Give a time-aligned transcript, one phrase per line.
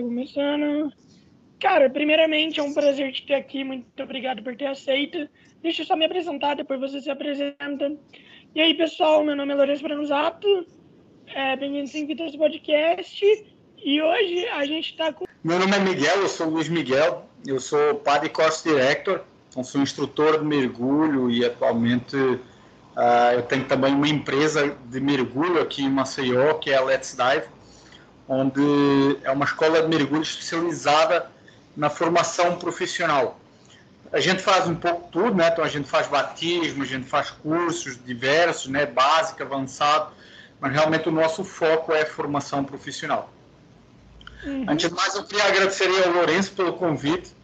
[0.00, 0.92] tá começando.
[1.60, 5.28] Cara, primeiramente é um prazer te ter aqui, muito obrigado por ter aceito.
[5.62, 7.94] Deixa eu só me apresentar, depois você se apresenta.
[8.54, 10.66] E aí, pessoal, meu nome é Lourenço Branosato,
[11.26, 15.26] é, bem-vindos em Vidas Podcast, e hoje a gente está com...
[15.44, 19.82] Meu nome é Miguel, eu sou Luiz Miguel, eu sou padre course director, então sou
[19.82, 25.90] instrutor de mergulho e atualmente uh, eu tenho também uma empresa de mergulho aqui em
[25.90, 27.46] Maceió, que é a Let's Dive,
[28.30, 31.28] onde é uma escola de mergulho especializada
[31.76, 33.40] na formação profissional.
[34.12, 35.48] A gente faz um pouco tudo, né?
[35.48, 38.86] Então a gente faz batismo, a gente faz cursos diversos, né?
[38.86, 40.12] Básico, avançado,
[40.60, 43.32] mas realmente o nosso foco é formação profissional.
[44.44, 44.64] Uhum.
[44.68, 47.34] Antes de mais, eu queria agradecer ao Lourenço pelo convite.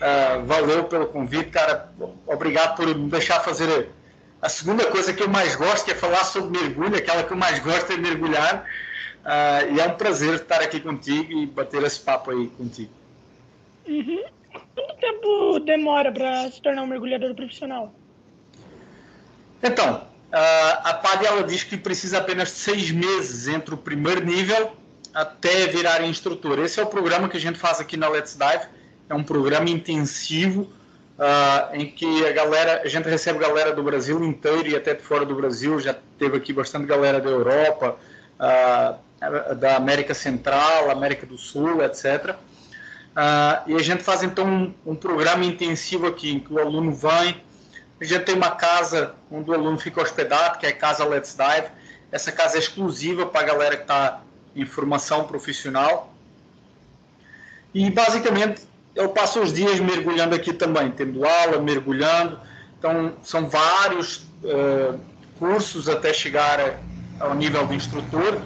[0.00, 1.88] Uh, valeu pelo convite, cara.
[2.26, 3.90] Obrigado por me deixar fazer
[4.40, 6.96] a segunda coisa que eu mais gosto, que é falar sobre mergulho.
[6.96, 8.66] Aquela que eu mais gosto é mergulhar.
[9.24, 12.90] Uh, e é um prazer estar aqui contigo e bater esse papo aí contigo.
[13.86, 14.24] Uhum.
[14.74, 17.94] Quanto tempo demora para se tornar um mergulhador profissional?
[19.62, 24.24] Então, uh, a PAD ela diz que precisa apenas de seis meses entre o primeiro
[24.24, 24.72] nível
[25.14, 26.58] até virar instrutor.
[26.58, 28.66] Esse é o programa que a gente faz aqui na Let's Dive.
[29.08, 30.62] É um programa intensivo
[31.18, 35.02] uh, em que a galera, a gente recebe galera do Brasil inteiro e até de
[35.02, 35.78] fora do Brasil.
[35.78, 37.96] Já teve aqui bastante galera da Europa,
[38.40, 38.98] uh,
[39.58, 42.36] da América Central, América do Sul, etc.
[43.12, 46.94] Uh, e a gente faz então um, um, programa intensivo aqui, em que o aluno
[46.94, 47.42] vai,
[48.00, 51.36] a gente tem uma casa onde o aluno fica hospedado, que é a Casa Let's
[51.36, 51.68] Dive.
[52.10, 54.22] Essa casa é exclusiva para a galera que está
[54.56, 56.12] em formação profissional.
[57.72, 58.62] E basicamente
[58.94, 62.40] eu passo os dias mergulhando aqui também, tendo aula, mergulhando.
[62.78, 64.98] Então são vários uh,
[65.38, 66.80] cursos até chegar
[67.20, 68.42] ao nível de instrutor.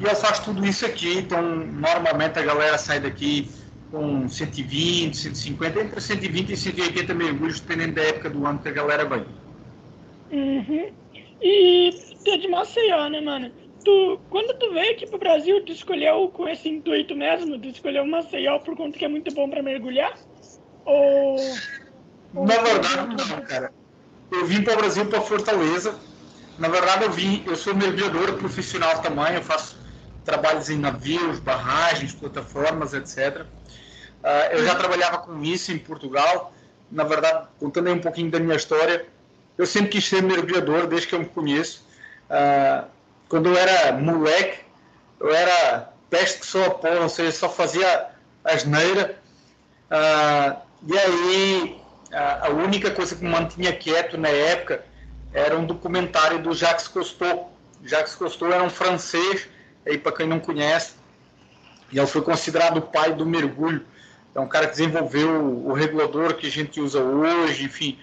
[0.00, 3.48] E eu faço tudo isso aqui, então normalmente a galera sai daqui
[3.90, 8.72] com 120, 150, entre 120 e 180 mergulhos, dependendo da época do ano que a
[8.72, 9.24] galera vai.
[10.32, 10.92] Uhum.
[11.40, 11.90] E
[12.24, 13.52] tu é de Maceió, né, mano?
[13.84, 17.58] Tu, quando tu veio aqui pro Brasil, tu escolheu com esse intuito mesmo?
[17.58, 20.18] Tu escolheu Maceió por conta que é muito bom para mergulhar?
[20.84, 21.36] Ou...
[22.32, 23.72] Na verdade, não, cara.
[24.32, 26.00] Eu vim para o Brasil para Fortaleza.
[26.58, 29.34] Na verdade, eu vim, eu sou mergulhador profissional também.
[29.34, 29.83] Eu faço
[30.24, 33.42] trabalhos em navios, barragens, plataformas, etc.
[33.42, 36.52] Uh, eu já trabalhava com isso em Portugal.
[36.90, 39.06] Na verdade, contando aí um pouquinho da minha história,
[39.58, 41.86] eu sempre quis ser mergulhador desde que eu me conheço.
[42.30, 42.88] Uh,
[43.28, 44.60] quando eu era moleque,
[45.20, 48.08] eu era peste que só a porra, ou seja, só fazia
[48.44, 49.18] asneira.
[49.90, 51.80] Uh, e aí,
[52.12, 54.84] a única coisa que me mantinha quieto na época
[55.32, 57.52] era um documentário do Jacques Cousteau.
[57.82, 59.48] Jacques Cousteau era um francês,
[59.86, 60.94] aí para quem não conhece,
[61.92, 63.84] ele foi considerado o pai do mergulho
[64.34, 65.30] é um cara que desenvolveu
[65.64, 67.98] o regulador que a gente usa hoje, enfim,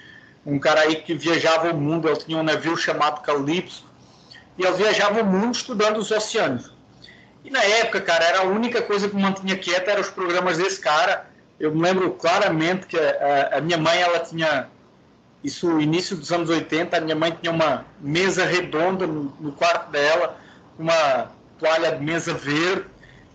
[0.45, 3.85] um cara aí que viajava o mundo, ele tinha um navio chamado Calypso,
[4.57, 6.71] e ele viajava o mundo estudando os oceanos.
[7.43, 10.79] E na época, cara, era a única coisa que mantinha quieta eram os programas desse
[10.79, 11.29] cara.
[11.59, 14.69] Eu me lembro claramente que a, a minha mãe, ela tinha,
[15.43, 19.91] isso início dos anos 80, a minha mãe tinha uma mesa redonda no, no quarto
[19.91, 20.37] dela,
[20.77, 21.31] uma
[21.61, 22.85] toalha mesa verde,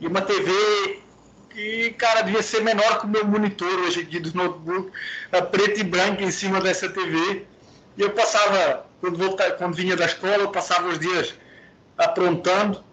[0.00, 1.00] e uma TV
[1.48, 4.91] que, cara, devia ser menor que o meu monitor hoje aqui do notebook,
[5.31, 7.47] a preto e branco em cima dessa TV.
[7.97, 11.34] E eu passava, quando, voltava, quando vinha da escola, eu passava os dias
[11.97, 12.84] aprontando.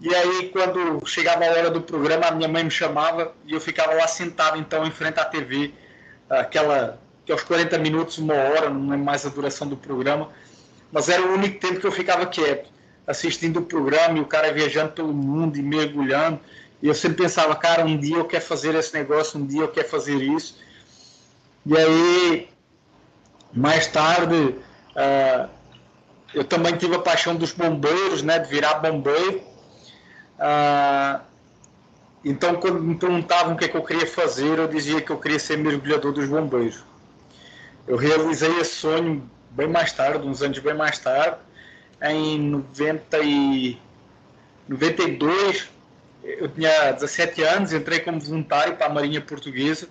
[0.00, 3.60] E aí, quando chegava a hora do programa, a minha mãe me chamava e eu
[3.60, 5.74] ficava lá sentado, então, em frente à TV,
[6.28, 10.30] aquela que aos 40 minutos, uma hora, não é mais a duração do programa,
[10.90, 12.70] mas era o único tempo que eu ficava quieto,
[13.10, 16.38] assistindo o programa e o cara viajando pelo mundo e mergulhando.
[16.80, 19.68] E eu sempre pensava, cara, um dia eu quero fazer esse negócio, um dia eu
[19.68, 20.56] quero fazer isso.
[21.66, 22.48] E aí,
[23.52, 24.54] mais tarde,
[24.94, 25.48] uh,
[26.32, 29.42] eu também tive a paixão dos bombeiros, né, de virar bombeiro.
[30.38, 31.20] Uh,
[32.24, 35.18] então, quando me perguntavam o que, é que eu queria fazer, eu dizia que eu
[35.18, 36.84] queria ser mergulhador dos bombeiros.
[37.88, 41.38] Eu realizei esse sonho bem mais tarde, uns anos bem mais tarde,
[42.02, 43.78] em 90 e
[44.68, 45.68] 92
[46.22, 49.88] eu tinha 17 anos, entrei como voluntário para a Marinha Portuguesa.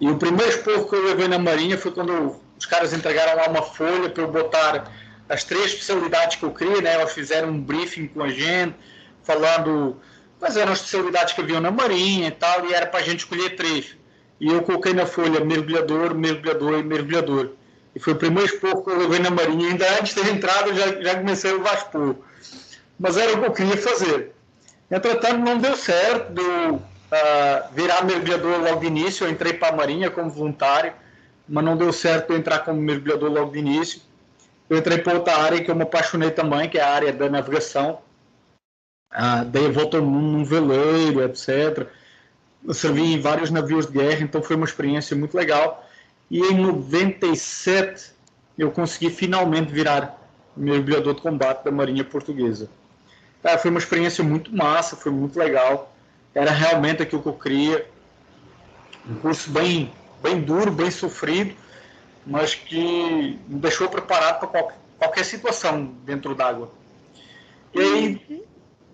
[0.00, 3.48] E o primeiro esporro que eu levei na Marinha foi quando os caras entregaram lá
[3.48, 4.90] uma folha para eu botar
[5.28, 6.94] as três especialidades que eu queria, né?
[7.00, 8.74] Eles fizeram um briefing com a gente,
[9.22, 10.00] falando
[10.38, 13.20] quais eram as especialidades que haviam na Marinha e tal, e era para a gente
[13.20, 13.96] escolher três.
[14.40, 17.50] E eu coloquei na folha mergulhador, mergulhador e mergulhador.
[17.94, 19.68] E foi o primeiro esporro que eu levei na Marinha.
[19.68, 22.24] Ainda antes de ter entrado, já, já comecei a levar esporro.
[22.98, 24.32] Mas era o que eu queria fazer.
[24.90, 26.80] Entretanto, não deu certo, deu uh,
[27.74, 29.26] virar mergulhador logo de início.
[29.26, 30.92] Eu entrei para a Marinha como voluntário,
[31.48, 34.00] mas não deu certo eu entrar como mergulhador logo de início.
[34.68, 37.28] Eu entrei para outra área que eu me apaixonei também, que é a área da
[37.28, 37.98] navegação.
[39.12, 41.86] Uh, daí eu voltei num veleiro, etc.
[42.66, 45.86] Eu servi em vários navios de guerra, então foi uma experiência muito legal.
[46.32, 48.10] E em 97
[48.56, 50.18] eu consegui finalmente virar
[50.56, 52.70] mergulhador de combate da Marinha Portuguesa.
[53.42, 55.94] Cara, foi uma experiência muito massa, foi muito legal.
[56.34, 57.86] Era realmente aquilo que eu queria.
[59.06, 59.92] Um curso bem,
[60.22, 61.54] bem duro, bem sofrido,
[62.26, 66.70] mas que me deixou preparado para qualquer, qualquer situação dentro d'água.
[67.74, 68.42] E aí,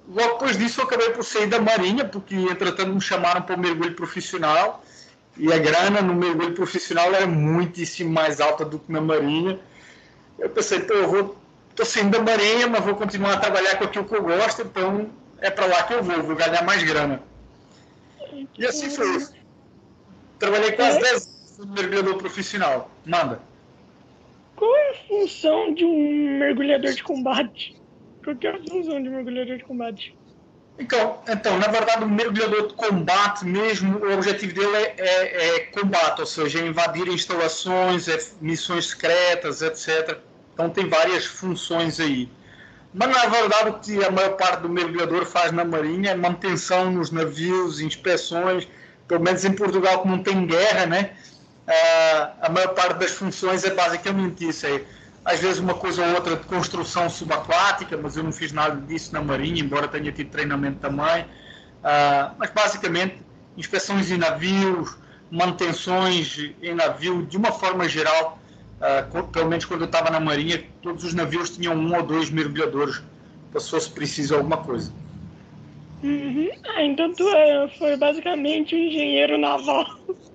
[0.08, 3.61] logo depois disso, eu acabei por sair da Marinha, porque entretanto me chamaram para o
[3.61, 4.82] mergulho profissional.
[5.38, 9.61] E a grana no mergulho profissional era muitíssimo mais alta do que na Marinha.
[10.38, 11.37] Eu pensei, pô, eu vou
[11.70, 15.11] estou saindo da Marinha, mas vou continuar a trabalhar com aquilo que eu gosto, então
[15.40, 17.23] é para lá que eu vou, vou ganhar mais grana.
[18.58, 19.26] E assim foi.
[20.40, 22.90] Trabalhei quase 10 anos no mergulhador profissional.
[23.06, 23.40] Manda.
[24.56, 27.81] Qual é a função de um mergulhador de combate?
[28.25, 30.18] Qual é a função de um mergulhador de combate?
[30.78, 35.60] Então, então, na verdade, o mergulhador de combate mesmo, o objetivo dele é, é, é
[35.66, 40.19] combate, ou seja, é invadir instalações, é missões secretas, etc.
[40.54, 42.30] Então tem várias funções aí.
[42.94, 46.90] Mas na verdade o que a maior parte do mergulhador faz na marinha é manutenção
[46.90, 48.66] nos navios, inspeções,
[49.06, 51.10] pelo menos em Portugal que não tem guerra, né?
[51.66, 54.66] Uh, a maior parte das funções é basicamente isso.
[54.66, 54.82] É,
[55.28, 59.12] às vezes uma coisa ou outra de construção subaquática, mas eu não fiz nada disso
[59.12, 61.25] na marinha, embora tenha tido treinamento também.
[61.25, 63.20] Uh, mas basicamente
[63.54, 64.96] inspeções em navios,
[65.30, 68.38] manutenções em navio, de uma forma geral,
[68.80, 72.30] uh, pelo menos quando eu estava na Marinha, todos os navios tinham um ou dois
[72.30, 73.02] mergulhadores
[73.50, 74.90] para se fosse preciso alguma coisa.
[76.02, 76.48] Uhum.
[76.75, 79.84] Ah, então tu é, foi basicamente um engenheiro naval.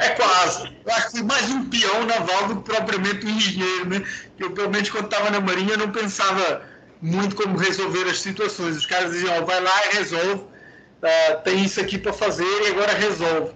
[0.00, 0.64] É quase.
[0.86, 4.02] Eu acho que mais um peão naval do que propriamente um engenheiro, né?
[4.38, 6.62] Eu, pelo menos, quando estava na Marinha, não pensava
[7.02, 8.78] muito como resolver as situações.
[8.78, 10.42] Os caras diziam, oh, vai lá e resolve.
[10.42, 13.52] Uh, tem isso aqui para fazer e agora resolve.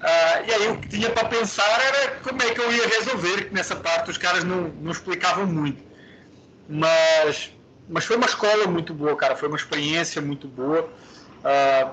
[0.00, 3.48] Ah, e aí o que tinha para pensar era como é que eu ia resolver,
[3.48, 5.82] que nessa parte os caras não, não explicavam muito.
[6.68, 7.50] Mas,
[7.88, 10.90] mas foi uma escola muito boa, cara, foi uma experiência muito boa.
[11.42, 11.90] Ah,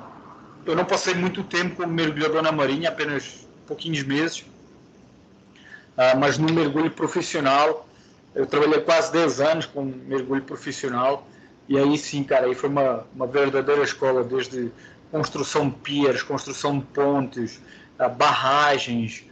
[0.66, 4.46] eu não passei muito tempo como mergulhador na marinha, apenas pouquinhos meses.
[5.98, 7.88] Ah, mas no mergulho profissional,
[8.34, 11.28] eu trabalhei quase 10 anos com mergulho profissional.
[11.68, 14.72] E aí sim, cara, aí foi uma, uma verdadeira escola, desde
[15.12, 17.62] construção de piers, construção de pontes,
[18.18, 19.25] barragens,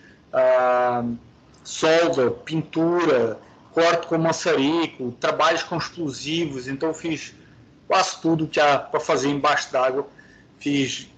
[1.64, 3.40] solda, pintura,
[3.72, 6.68] corte com maçarico, trabalhos com explosivos.
[6.68, 7.34] Então fiz
[7.88, 10.08] quase tudo que há para fazer embaixo d'água.
[10.60, 11.10] Fiz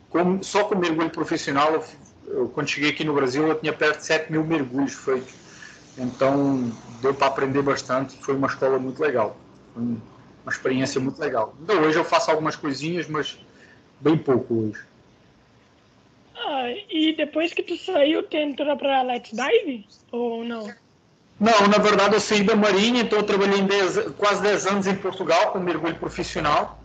[0.41, 1.83] só com mergulho profissional.
[2.33, 5.33] Eu, quando cheguei aqui no Brasil, eu tinha perto de 7 mil mergulhos feitos.
[5.97, 8.17] Então deu para aprender bastante.
[8.17, 9.37] Foi uma escola muito legal.
[9.73, 11.53] Foi uma experiência muito legal.
[11.61, 13.37] Então, hoje eu faço algumas coisinhas, mas
[13.99, 14.81] bem pouco hoje.
[16.35, 19.85] Ah, e depois que tu saiu, tu entrou para Let's Dive?
[20.11, 20.73] Ou não?
[21.39, 24.95] Não, na verdade eu saí da Marinha, então eu trabalhei dez, quase 10 anos em
[24.95, 26.79] Portugal com mergulho profissional,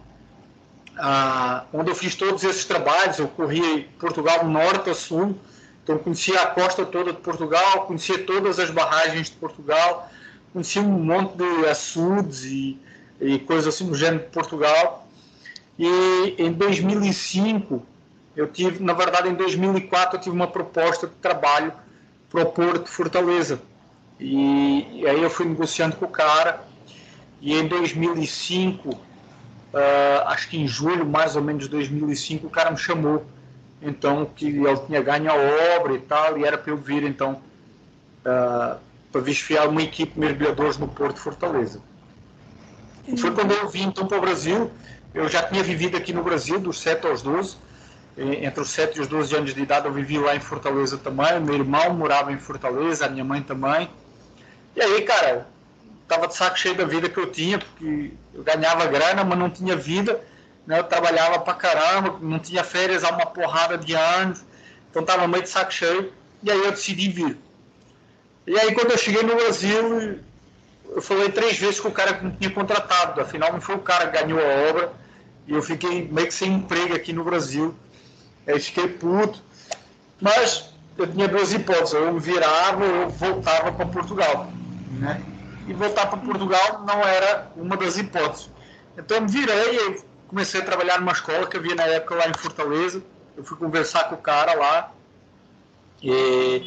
[0.99, 3.19] ah, onde eu fiz todos esses trabalhos.
[3.19, 5.39] Eu corri Portugal norte a sul,
[5.83, 10.11] então conhecia a costa toda de Portugal, conhecia todas as barragens de Portugal,
[10.53, 12.79] conhecia um monte de açudes e,
[13.21, 15.07] e coisas assim no gênero de Portugal.
[15.79, 17.83] E em 2005
[18.35, 21.73] eu tive, na verdade, em 2004 eu tive uma proposta de trabalho
[22.29, 23.61] para o Porto de Fortaleza.
[24.21, 26.65] E, e, aí eu fui negociando com o cara.
[27.41, 28.99] E em 2005,
[29.77, 33.25] uh, ah, acho que em julho, mais ou menos 2005, o cara me chamou.
[33.81, 37.43] Então, que ele tinha ganho a obra e tal, e era para eu vir, então,
[38.25, 38.79] uh,
[39.13, 41.81] para desfiar uma equipe de mergulhadores no Porto de Fortaleza.
[43.07, 44.71] E foi quando eu vim, então, para o Brasil.
[45.15, 47.57] Eu já tinha vivido aqui no Brasil, dos 7 aos 12
[48.19, 51.39] entre os 7 e os 12 anos de idade eu vivi lá em Fortaleza também,
[51.39, 53.91] meu irmão morava em Fortaleza, a minha mãe também.
[54.75, 55.47] E aí, cara,
[56.09, 59.51] tava de saco cheio da vida que eu tinha, porque eu ganhava grana, mas não
[59.51, 60.21] tinha vida,
[60.67, 60.79] né?
[60.79, 64.45] Eu trabalhava pra caramba, não tinha férias há uma porrada de anos,
[64.91, 67.39] então tava meio de saco cheio, e aí eu decidi vir.
[68.47, 70.21] E aí quando eu cheguei no Brasil,
[70.89, 73.81] eu falei três vezes com o cara que me tinha contratado, afinal não foi o
[73.81, 74.93] cara que ganhou a obra,
[75.47, 77.75] e eu fiquei meio que sem emprego aqui no Brasil.
[78.47, 79.41] Aí fiquei puto.
[80.21, 81.95] Mas eu tinha duas hipóteses.
[81.95, 84.51] Eu me virava ou voltava para Portugal.
[84.99, 85.21] Né?
[85.67, 88.51] E voltar para Portugal não era uma das hipóteses.
[88.97, 93.03] Então me virei, comecei a trabalhar numa escola que havia na época lá em Fortaleza.
[93.37, 94.93] Eu fui conversar com o cara lá.
[96.03, 96.65] E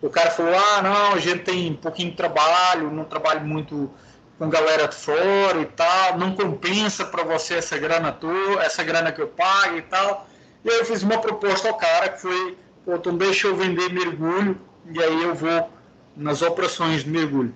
[0.00, 3.90] o cara falou: Ah, não, a gente tem pouquinho de trabalho, não trabalho muito
[4.38, 9.10] com galera de fora e tal, não compensa para você essa grana toda, essa grana
[9.10, 10.28] que eu pago e tal.
[10.64, 13.92] E aí eu fiz uma proposta ao cara que foi: Pô, então deixa eu vender
[13.92, 15.70] mergulho e aí eu vou
[16.16, 17.54] nas operações de mergulho.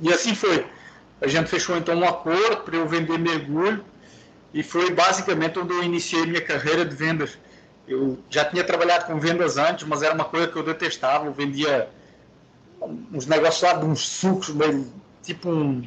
[0.00, 0.66] E assim foi.
[1.20, 3.84] A gente fechou então um acordo para eu vender mergulho
[4.54, 7.38] e foi basicamente onde eu iniciei minha carreira de vendas.
[7.86, 11.26] Eu já tinha trabalhado com vendas antes, mas era uma coisa que eu detestava.
[11.26, 11.88] Eu vendia
[13.12, 14.86] uns negócios lá de uns sucos, meio,
[15.22, 15.86] tipo um.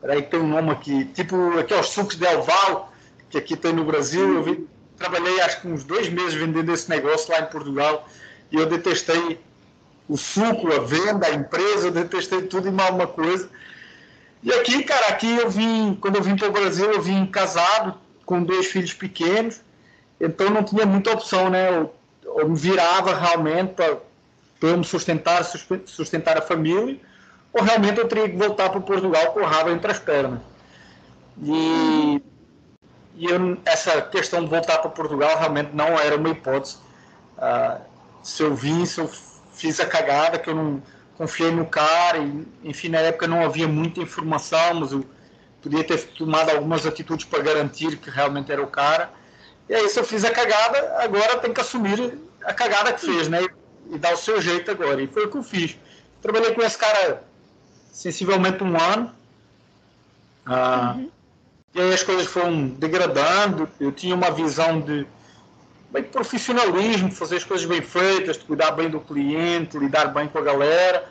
[0.00, 1.04] Peraí, tem um nome aqui.
[1.06, 2.92] Tipo aqueles sucos de Alval,
[3.28, 4.36] que aqui tem no Brasil.
[4.36, 4.66] Eu vi,
[4.96, 8.08] trabalhei acho que uns dois meses vendendo esse negócio lá em Portugal
[8.50, 9.40] e eu detestei
[10.08, 13.48] o suco, a venda, a empresa, eu detestei tudo e mal uma coisa.
[14.42, 17.94] E aqui, cara, aqui eu vim, quando eu vim para o Brasil, eu vim casado,
[18.24, 19.60] com dois filhos pequenos,
[20.20, 21.68] então não tinha muita opção, né?
[21.68, 21.94] Eu,
[22.24, 25.44] eu me virava realmente para me sustentar,
[25.86, 26.98] sustentar a família,
[27.52, 30.40] ou realmente eu teria que voltar para Portugal com o rabo entre as pernas.
[31.42, 32.22] E,
[33.16, 36.78] e eu, essa questão de voltar para Portugal realmente não era uma hipótese.
[37.38, 37.78] Ah,
[38.22, 39.10] se eu vim, se eu
[39.56, 40.82] fiz a cagada, que eu não
[41.16, 45.04] confiei no cara, e, enfim, na época não havia muita informação, mas eu
[45.62, 49.10] podia ter tomado algumas atitudes para garantir que realmente era o cara.
[49.68, 53.28] E aí, se eu fiz a cagada, agora tem que assumir a cagada que fez,
[53.28, 53.44] né?
[53.90, 55.02] E dar o seu jeito agora.
[55.02, 55.76] E foi o que eu fiz.
[56.22, 57.24] Trabalhei com esse cara
[57.90, 59.12] sensivelmente um ano.
[60.44, 61.10] Ah, uhum.
[61.74, 63.68] E aí as coisas foram degradando.
[63.80, 65.06] Eu tinha uma visão de
[65.90, 70.38] bem profissionalismo, fazer as coisas bem feitas, de cuidar bem do cliente, lidar bem com
[70.38, 71.08] a galera.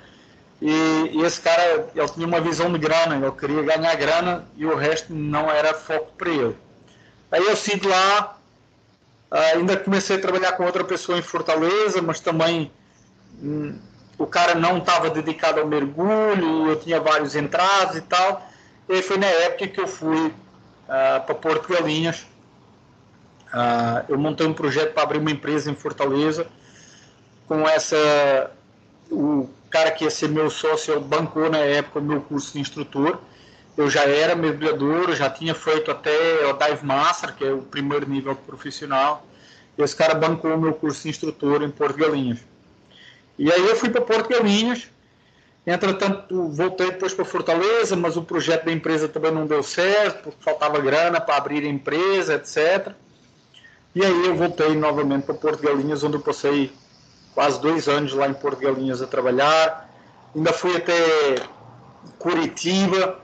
[0.62, 0.72] E,
[1.14, 4.76] e, esse cara, ele tinha uma visão de grana, ele queria ganhar grana e o
[4.76, 6.56] resto não era foco para ele.
[7.32, 8.38] Aí eu sigo lá,
[9.30, 12.72] ainda comecei a trabalhar com outra pessoa em Fortaleza, mas também
[13.42, 13.78] hum,
[14.18, 18.48] o cara não estava dedicado ao mergulho, eu tinha vários entradas e tal.
[18.88, 22.26] E foi na época que eu fui uh, para Porto Galinhas,
[23.56, 26.46] Uh, eu montei um projeto para abrir uma empresa em Fortaleza.
[27.48, 28.52] Com essa,
[29.10, 33.18] o cara que ia ser meu sócio bancou na época o meu curso de instrutor.
[33.78, 38.10] Eu já era mergulhador, já tinha feito até o Dive Master, que é o primeiro
[38.10, 39.26] nível profissional.
[39.78, 42.40] E esse cara bancou o meu curso de instrutor em Porto Galinhas.
[43.40, 44.90] E aí eu fui para Porto Galinhas.
[45.66, 50.44] Entretanto, voltei depois para Fortaleza, mas o projeto da empresa também não deu certo, porque
[50.44, 52.94] faltava grana para abrir a empresa, etc.
[53.96, 56.70] E aí eu voltei novamente para Porto Galinhas, onde eu passei
[57.34, 59.90] quase dois anos lá em Porto Galinhas a trabalhar.
[60.36, 61.38] Ainda fui até
[62.20, 63.20] Curitiba,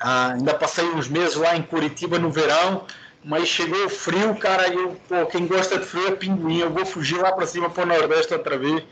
[0.00, 2.84] ah, ainda passei uns meses lá em Curitiba no verão,
[3.24, 6.84] mas chegou o frio, cara, eu, pô, quem gosta de frio é pinguim, eu vou
[6.84, 8.82] fugir lá para cima para o Nordeste outra vez.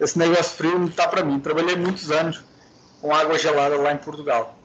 [0.00, 1.38] Esse negócio frio não está para mim.
[1.38, 2.42] Trabalhei muitos anos
[3.00, 4.58] com água gelada lá em Portugal.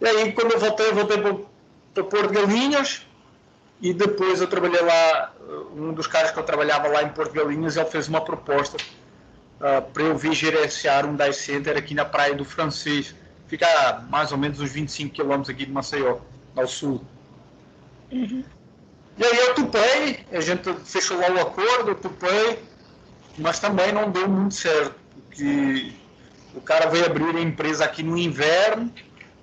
[0.00, 1.36] E aí, quando eu voltei, eu voltei para,
[1.94, 3.05] para Porto Galinhas,
[3.80, 5.32] e depois eu trabalhei lá,
[5.74, 8.76] um dos caras que eu trabalhava lá em Porto Galinhas, ele fez uma proposta
[9.60, 13.14] uh, para eu vir gerenciar um dive center aqui na Praia do Francês.
[13.48, 16.18] Fica a mais ou menos uns 25 quilômetros aqui de Maceió,
[16.56, 17.04] ao sul.
[18.10, 18.42] Uhum.
[19.18, 22.62] E aí eu topei, a gente fechou lá o acordo, eu topei,
[23.38, 25.92] mas também não deu muito certo, porque
[26.54, 28.92] o cara veio abrir a empresa aqui no inverno,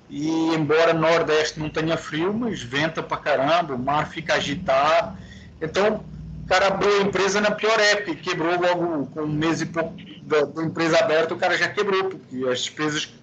[0.10, 5.18] e embora Nordeste não tenha frio, mas venta pra caramba, o mar fica agitado.
[5.62, 6.04] Então,
[6.44, 9.96] o cara abriu a empresa na pior época quebrou logo com um mês e pouco
[10.24, 13.14] da, da empresa aberta, o cara já quebrou, porque as despesas.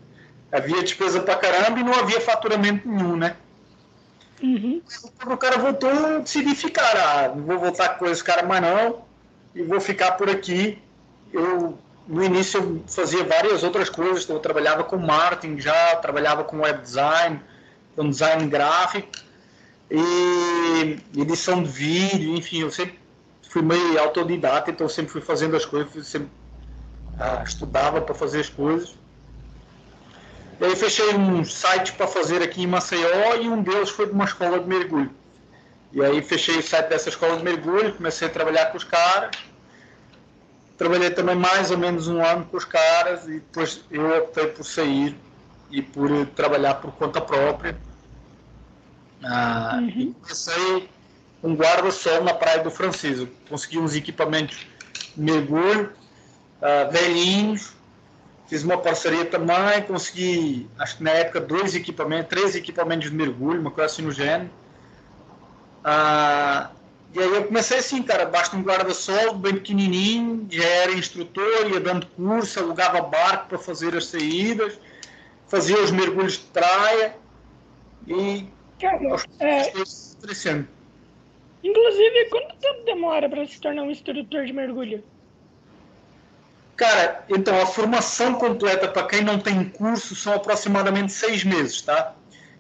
[0.53, 3.37] Havia despesa pra caramba e não havia faturamento nenhum, né?
[4.43, 4.83] Uhum.
[5.25, 6.97] O cara voltou, eu decidi ficar.
[6.97, 9.05] Ah, não vou voltar com esse cara mais não,
[9.55, 10.77] e vou ficar por aqui.
[11.33, 11.79] Eu
[12.11, 16.83] no início eu fazia várias outras coisas, eu trabalhava com marketing já, trabalhava com web
[16.83, 17.41] design,
[17.95, 19.09] com design gráfico
[19.89, 22.99] e edição de vídeo, enfim, eu sempre
[23.49, 26.29] fui meio autodidata, então sempre fui fazendo as coisas, sempre
[27.17, 28.97] ah, estudava para fazer as coisas.
[30.61, 34.13] E aí fechei um site para fazer aqui em Maceió e um deles foi de
[34.13, 35.11] uma escola de mergulho.
[35.93, 39.31] E aí fechei o site dessa escola de mergulho, comecei a trabalhar com os caras
[40.81, 44.65] Trabalhei também mais ou menos um ano com os caras e depois eu optei por
[44.65, 45.15] sair
[45.71, 47.77] e por trabalhar por conta própria.
[49.23, 49.89] Ah, uhum.
[49.91, 50.89] E comecei
[51.43, 53.29] um guarda-sol na Praia do Francisco.
[53.47, 54.67] Consegui uns equipamentos
[55.15, 55.93] de mergulho,
[56.63, 57.75] ah, velhinhos,
[58.49, 63.61] Fiz uma parceria também, consegui, acho que na época, dois equipamentos, três equipamentos de mergulho,
[63.61, 64.49] uma coisa assim no gênero.
[65.85, 66.71] Ah,
[67.13, 71.81] e aí eu comecei assim, cara, basta um guarda-sol bem pequenininho, já era instrutor, ia
[71.81, 74.79] dando curso, alugava barco para fazer as saídas,
[75.49, 77.17] fazia os mergulhos de praia
[78.07, 78.47] e
[78.81, 78.99] Cara,
[79.41, 79.73] é,
[80.23, 80.67] crescendo.
[81.63, 85.05] Inclusive, quanto tempo demora para se tornar um instrutor de mergulho?
[86.77, 92.15] Cara, então a formação completa para quem não tem curso são aproximadamente seis meses, tá?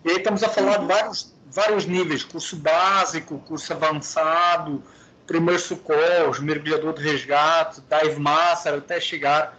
[0.05, 4.83] E aí estamos a falar de vários, vários níveis: curso básico, curso avançado,
[5.27, 9.59] primeiro socorro, mergulhador de resgate, dive master, até chegar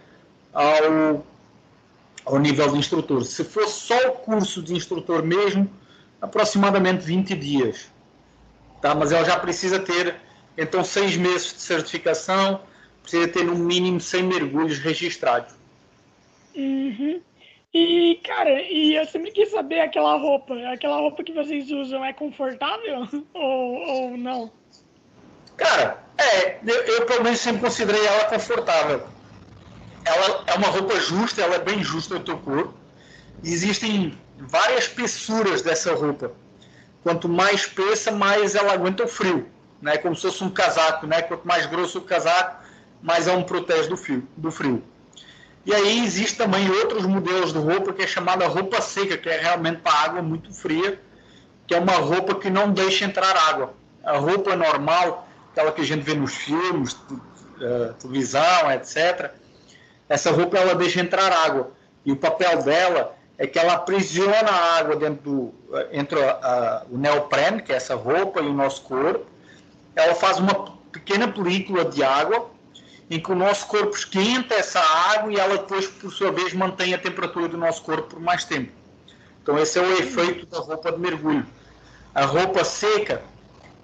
[0.52, 1.24] ao,
[2.24, 3.24] ao nível de instrutor.
[3.24, 5.70] Se for só o curso de instrutor mesmo,
[6.20, 7.90] aproximadamente 20 dias.
[8.80, 8.94] Tá?
[8.94, 10.16] Mas ela já precisa ter,
[10.56, 12.60] então, seis meses de certificação
[13.02, 15.54] precisa ter no mínimo 100 mergulhos registrados.
[16.54, 17.20] Uhum.
[17.74, 20.54] E, cara, e eu sempre quis saber aquela roupa.
[20.72, 24.52] Aquela roupa que vocês usam é confortável ou, ou não?
[25.56, 29.06] Cara, é, eu, eu pelo menos sempre considerei ela confortável.
[30.04, 32.74] Ela é uma roupa justa, ela é bem justa ao teu corpo.
[33.42, 36.32] Existem várias espessuras dessa roupa.
[37.02, 39.48] Quanto mais espessa, mais ela aguenta o frio.
[39.80, 39.96] Né?
[39.96, 41.22] Como se fosse um casaco, né?
[41.22, 42.64] Quanto mais grosso o casaco,
[43.00, 44.82] mas é um protege do frio, do frio.
[45.64, 49.40] E aí existe também outros modelos de roupa que é chamada roupa seca, que é
[49.40, 51.00] realmente para água muito fria,
[51.66, 53.74] que é uma roupa que não deixa entrar água.
[54.02, 59.30] A roupa normal, aquela que a gente vê nos filmes, uh, televisão, etc.
[60.08, 61.70] Essa roupa ela deixa entrar água
[62.04, 66.30] e o papel dela é que ela aprisiona a água dentro do, eh, entre a,
[66.30, 69.24] a, o neoprene, que é essa roupa, e o nosso corpo.
[69.96, 72.51] Ela faz uma pequena película de água
[73.12, 76.94] em que o nosso corpo esquenta essa água e ela depois, por sua vez, mantém
[76.94, 78.72] a temperatura do nosso corpo por mais tempo.
[79.42, 81.46] Então esse é o efeito da roupa de mergulho.
[82.14, 83.20] A roupa seca,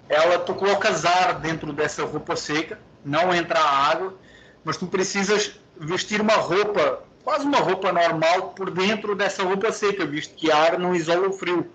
[0.07, 4.15] ela tu colocas ar dentro dessa roupa seca, não entra a água,
[4.63, 10.07] mas tu precisas vestir uma roupa, quase uma roupa normal, por dentro dessa roupa seca,
[10.07, 11.71] visto que ar não isola o frio.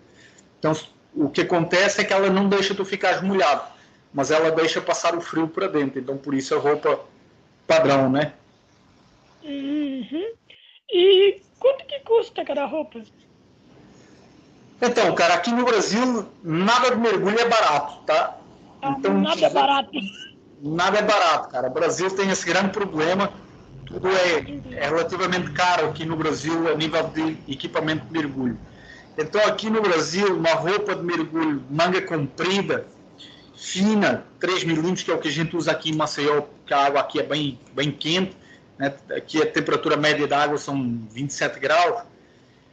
[0.59, 0.73] Então
[1.15, 3.63] o que acontece é que ela não deixa tu ficar molhado,
[4.13, 6.01] mas ela deixa passar o frio para dentro.
[6.01, 7.14] Então por isso a roupa
[7.67, 8.33] padrão, né?
[9.43, 10.33] Uhum.
[10.93, 13.03] E quanto que custa cada roupa?
[14.81, 18.37] Então, cara, aqui no Brasil nada de mergulho é barato, tá?
[18.83, 19.91] Ah, então, nada é barato.
[20.61, 21.69] Nada é barato, cara.
[21.69, 23.33] O Brasil tem esse grande problema.
[23.87, 28.59] Tudo é, é relativamente caro aqui no Brasil a nível de equipamento de mergulho.
[29.17, 32.87] Então, aqui no Brasil, uma roupa de mergulho manga comprida,
[33.65, 36.85] fina, 3 milímetros, que é o que a gente usa aqui em Maceió, porque a
[36.85, 38.37] água aqui é bem, bem quente,
[38.79, 38.95] né?
[39.17, 42.03] aqui a temperatura média da água são 27 graus,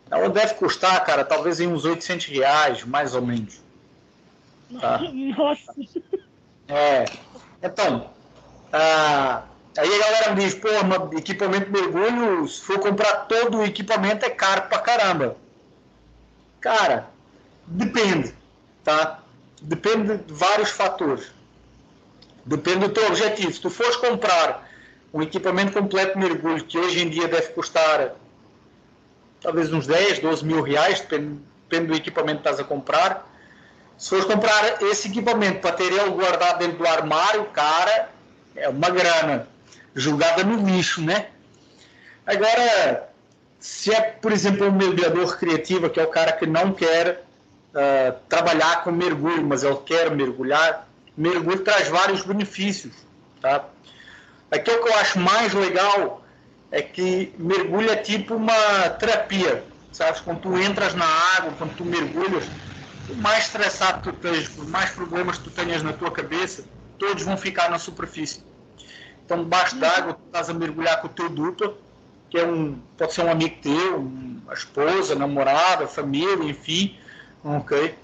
[0.10, 3.62] ela deve custar, cara, talvez em uns 800 reais, mais ou menos.
[4.82, 5.00] Tá?
[5.38, 5.74] Nossa!
[6.68, 7.06] É,
[7.64, 8.10] então,
[8.74, 9.44] ah,
[9.78, 10.68] aí a galera me diz, pô,
[11.18, 15.38] equipamento de mergulho, se for comprar todo o equipamento é caro pra caramba.
[16.60, 17.08] Cara,
[17.66, 18.36] depende,
[18.84, 19.21] tá?
[19.62, 21.32] Depende de vários fatores.
[22.46, 23.54] Depende do teu objetivo.
[23.54, 24.68] Se tu fores comprar
[25.14, 28.16] um equipamento completo de mergulho, que hoje em dia deve custar
[29.42, 33.28] talvez uns 10, 12 mil reais, depende, depende do equipamento que estás a comprar.
[33.98, 38.10] Se fores comprar esse equipamento para ter ele guardado dentro do armário, cara,
[38.56, 39.48] é uma grana
[39.94, 41.28] jogada no lixo, né?
[42.26, 43.10] Agora,
[43.60, 47.24] se é, por exemplo, um mergulhador recreativo, que é o cara que não quer
[47.74, 52.94] uh, trabalhar com mergulho, mas ele quer mergulhar, mergulho traz vários benefícios.
[53.42, 53.66] Tá?
[54.52, 56.24] Aquilo que eu acho mais legal
[56.72, 59.64] é que mergulho é tipo uma terapia.
[59.92, 60.22] Sabes?
[60.22, 62.46] Quando tu entras na água, quando tu mergulhas,
[63.08, 66.64] por mais estressado tu estejas, por mais problemas tu tenhas na tua cabeça,
[66.98, 68.44] todos vão ficar na superfície.
[69.26, 71.78] Então, debaixo d'água, tu estás a mergulhar com o teu duplo,
[72.30, 76.98] que é um, pode ser um amigo teu, uma esposa, namorada, família, enfim,
[77.44, 77.96] ok?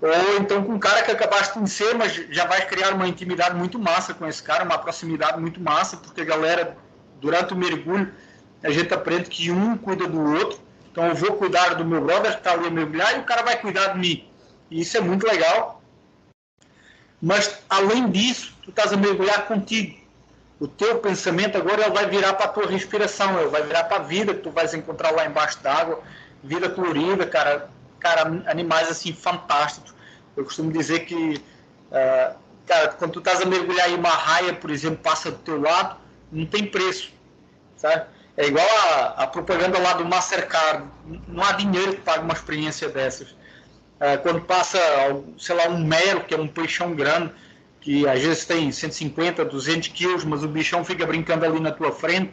[0.00, 3.56] Ou então com um cara que acabaste de conhecer, mas já vai criar uma intimidade
[3.56, 6.76] muito massa com esse cara, uma proximidade muito massa, porque a galera,
[7.20, 8.12] durante o mergulho,
[8.62, 10.60] a gente aprende que um cuida do outro.
[10.90, 13.42] Então eu vou cuidar do meu brother que está ali a mergulhar e o cara
[13.42, 14.28] vai cuidar de mim.
[14.70, 15.82] E isso é muito legal.
[17.20, 19.98] Mas além disso, tu estás a mergulhar contigo.
[20.60, 23.98] O teu pensamento agora ele vai virar para a tua respiração, ele vai virar para
[23.98, 26.00] a vida que tu vais encontrar lá embaixo d'água,
[26.42, 29.94] vida colorida, cara cara, animais assim fantásticos.
[30.36, 31.42] Eu costumo dizer que,
[31.90, 35.60] uh, cara, quando tu estás a mergulhar em uma raia, por exemplo, passa do teu
[35.60, 35.96] lado,
[36.30, 37.12] não tem preço,
[37.76, 38.06] sabe?
[38.36, 40.84] É igual a, a, propaganda lá do Mastercard.
[41.26, 43.34] Não há dinheiro que pague uma experiência dessas.
[43.98, 44.78] É, quando passa,
[45.36, 47.32] sei lá, um mero, que é um peixão grande,
[47.80, 51.90] que às vezes tem 150, 200 quilos, mas o bichão fica brincando ali na tua
[51.90, 52.32] frente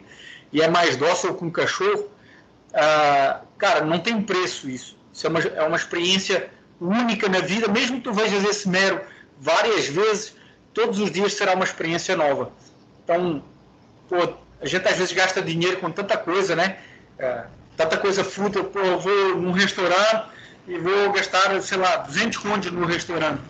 [0.52, 2.08] e é mais dócil que um cachorro.
[2.70, 4.95] Uh, cara, não tem preço isso.
[5.16, 9.00] Isso é uma, é uma experiência única na vida, mesmo que tu vejas esse mero
[9.40, 10.36] várias vezes,
[10.74, 12.52] todos os dias será uma experiência nova.
[13.02, 13.42] Então,
[14.10, 16.76] pô, a gente às vezes gasta dinheiro com tanta coisa, né?
[17.18, 17.44] É,
[17.78, 20.28] tanta coisa fútil, pô, eu vou num restaurante
[20.68, 23.40] e vou gastar, sei lá, 200 contos no restaurante.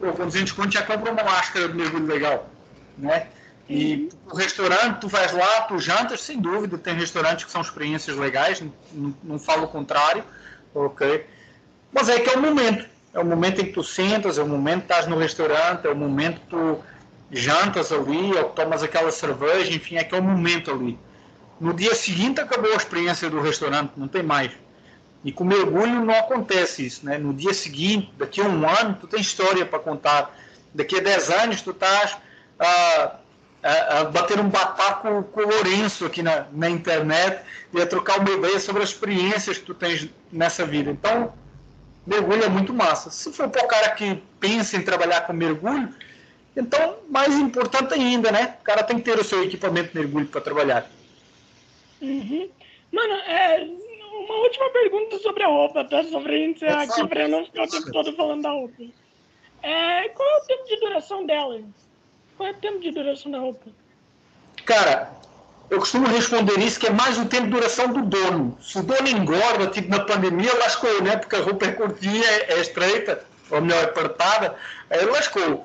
[0.00, 2.50] Pô, com 200 contos já compra uma máscara de mergulho legal,
[2.98, 3.28] né?
[3.68, 8.16] E o restaurante, tu vais lá, tu jantas, sem dúvida, tem restaurantes que são experiências
[8.16, 10.24] legais, não, não falo o contrário,
[10.74, 11.26] ok?
[11.92, 14.48] Mas é que é o momento, é o momento em que tu sentas, é o
[14.48, 16.78] momento que estás no restaurante, é o momento que tu
[17.30, 20.98] jantas ali, ou tomas aquela cerveja, enfim, é que é o momento ali.
[21.60, 24.52] No dia seguinte acabou a experiência do restaurante, não tem mais.
[25.24, 27.16] E com mergulho não acontece isso, né?
[27.16, 30.36] No dia seguinte, daqui a um ano, tu tens história para contar.
[30.74, 32.16] Daqui a dez anos, tu estás
[32.58, 33.16] a,
[33.62, 38.18] a, a bater um bate-papo com, o Lourenço aqui na, na internet e a trocar
[38.18, 40.90] uma ideia sobre as experiências que tu tens nessa vida.
[40.90, 41.32] Então,
[42.06, 43.10] mergulho é muito massa.
[43.10, 45.94] Se for para o cara que pensa em trabalhar com mergulho,
[46.56, 48.56] então, mais importante ainda, né?
[48.60, 50.90] O cara tem que ter o seu equipamento de mergulho para trabalhar.
[52.00, 52.50] Uhum.
[52.90, 53.66] Mano, é,
[54.12, 56.04] uma última pergunta sobre a roupa, tá?
[56.04, 58.82] Sobre a gente aqui, para não ficar o tempo todo falando da roupa.
[59.62, 61.62] É, qual é o tempo de duração dela?
[62.42, 63.70] Qual é o tempo de duração da roupa?
[64.64, 65.12] Cara,
[65.70, 68.58] eu costumo responder isso, que é mais o tempo de duração do dono.
[68.60, 71.16] Se o dono engorda, tipo na pandemia, lascou, né?
[71.16, 74.56] Porque a roupa é curtinha, é estreita, ou melhor, apertada,
[74.90, 75.64] aí lascou.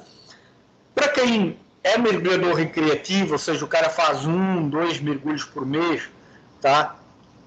[0.93, 6.03] Para quem é mergulhador recreativo, ou seja, o cara faz um, dois mergulhos por mês,
[6.61, 6.95] tá?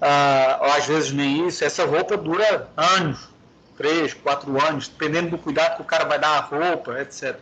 [0.01, 3.29] Ah, às vezes nem isso, essa roupa dura anos,
[3.77, 7.39] três, quatro anos, dependendo do cuidado que o cara vai dar à roupa, etc.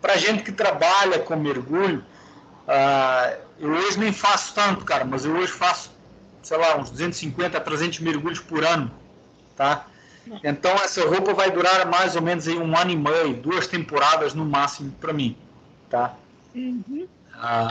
[0.00, 2.04] Para gente que trabalha com mergulho,
[2.66, 5.90] ah, eu hoje nem faço tanto, cara, mas eu hoje faço,
[6.42, 8.90] sei lá, uns 250 a 300 mergulhos por ano,
[9.56, 9.86] tá?
[10.44, 14.34] Então essa roupa vai durar mais ou menos aí um ano e meio, duas temporadas
[14.34, 15.36] no máximo para mim,
[15.88, 16.14] tá?
[16.54, 17.08] Uhum.
[17.32, 17.70] Ah,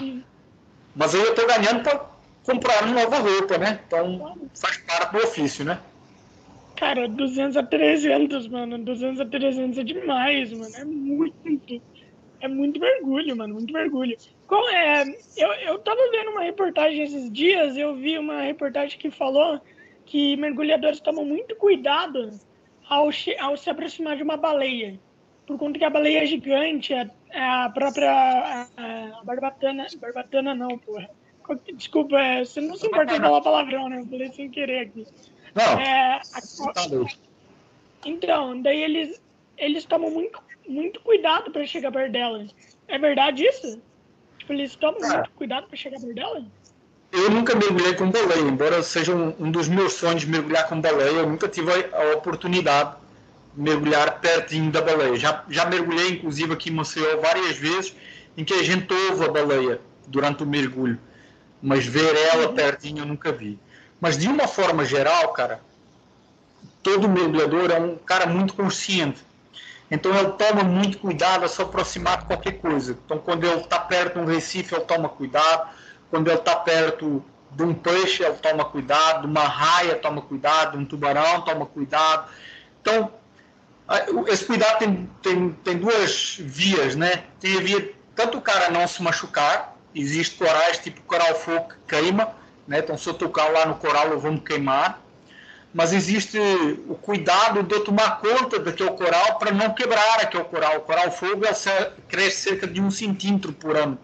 [0.96, 2.06] mas aí eu estou ganhando para
[2.44, 3.80] comprar uma nova roupa, né?
[3.86, 5.80] Então faz parte do ofício, né?
[6.78, 8.78] Cara, 200 a 300, mano.
[8.78, 10.76] 200 a 300 é demais, mano.
[10.76, 11.82] É muito.
[12.40, 13.56] É muito mergulho, mano.
[13.56, 14.18] Muito mergulho.
[14.48, 15.04] Qual é?
[15.36, 17.76] Eu, eu tava vendo uma reportagem esses dias.
[17.76, 19.60] Eu vi uma reportagem que falou
[20.06, 22.32] que mergulhadores tomam muito cuidado
[22.88, 25.00] ao, ao se aproximar de uma baleia.
[25.46, 29.88] Por conta que a baleia é gigante, a, é, é a própria a, a barbatana.
[30.00, 31.10] Barbatana não, porra.
[31.76, 34.00] Desculpa, é, você não se importa de falar palavrão, né?
[34.02, 35.08] Eu falei sem querer aqui.
[35.56, 35.80] Não.
[35.80, 36.88] É, a, tá
[38.06, 39.22] então, daí eles,
[39.58, 42.46] eles tomam muito, muito cuidado para chegar perto dela.
[42.88, 43.82] É verdade isso?
[44.38, 46.46] Tipo, eles tomam muito cuidado para chegar perto dela?
[47.12, 51.20] eu nunca mergulhei com baleia, embora seja um, um, dos meus sonhos mergulhar com baleia,
[51.20, 52.96] eu nunca tive a, oportunidade
[53.56, 55.16] de mergulhar pertinho da baleia.
[55.16, 57.96] Já, já mergulhei, inclusive, aqui em Maceió várias vezes,
[58.36, 61.00] em que a gente ouve a baleia durante o mergulho,
[61.62, 63.58] mas ver ela pertinho eu nunca vi.
[64.00, 65.62] Mas de uma forma geral, cara,
[66.84, 69.26] todo mergulhador é um cara muito consciente.
[69.90, 72.98] Então ele toma muito cuidado a se aproximar de qualquer coisa.
[73.06, 75.70] Então quando ele está perto de um recife, ele toma cuidado
[76.10, 80.74] quando ele está perto de um peixe, ele toma cuidado, de uma raia, toma cuidado,
[80.74, 82.30] de um tubarão, toma cuidado.
[82.82, 83.12] Então,
[84.28, 87.24] esse cuidado tem, tem, tem duas vias, né?
[87.40, 91.96] Tem a via, tanto o cara não se machucar, existe corais tipo coral fogo que
[91.96, 92.34] queima,
[92.68, 92.80] né?
[92.80, 95.02] Então, se eu tocar lá no coral, eu vou me queimar.
[95.78, 96.40] Mas existe
[96.90, 100.78] o cuidado de tomar conta daquele coral para não quebrar aquele coral.
[100.78, 101.44] O coral fogo
[102.08, 103.96] cresce cerca de um centímetro por ano.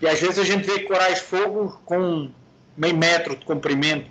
[0.00, 2.30] E às vezes a gente vê corais fogo com
[2.74, 4.06] meio metro de comprimento.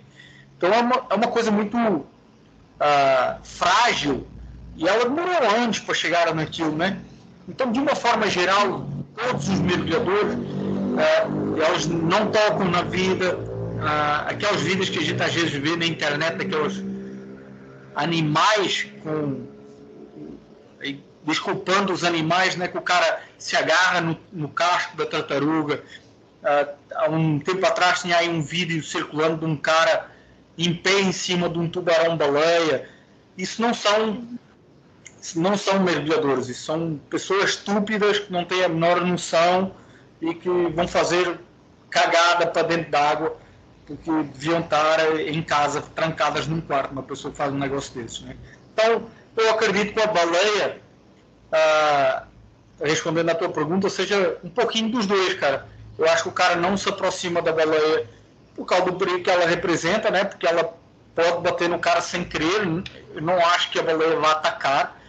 [0.56, 2.06] Então é uma, é uma coisa muito uh,
[3.42, 4.24] frágil
[4.76, 7.00] e ela demorou anos para chegar naquilo, né?
[7.48, 13.36] Então, de uma forma geral, todos os mergulhadores, uh, não tocam na vida,
[13.84, 16.82] uh, aquelas vidas que a gente às vezes vê na internet, aqueles
[17.94, 19.54] animais com
[21.26, 25.82] desculpando os animais, né, que o cara se agarra no, no casco da tartaruga.
[26.42, 30.10] Uh, há um tempo atrás tinha aí um vídeo circulando de um cara
[30.58, 32.88] em pé em cima de um tubarão-baleia.
[33.38, 34.22] Isso não são
[35.36, 39.74] não são mergulhadores, isso são pessoas estúpidas que não têm a menor noção
[40.20, 41.40] e que vão fazer
[41.88, 43.34] cagada para dentro d'água
[43.86, 48.22] porque deviam estar em casa, trancadas num quarto, uma pessoa que faz um negócio desses.
[48.22, 48.36] Né?
[48.72, 50.80] Então, eu acredito que a baleia,
[51.52, 52.24] ah,
[52.80, 55.68] respondendo à tua pergunta, seja um pouquinho dos dois, cara.
[55.98, 58.08] Eu acho que o cara não se aproxima da baleia
[58.54, 60.24] por causa do perigo que ela representa, né?
[60.24, 60.74] Porque ela
[61.14, 62.66] pode bater no cara sem querer.
[63.14, 65.00] Eu não acho que a baleia vá atacar,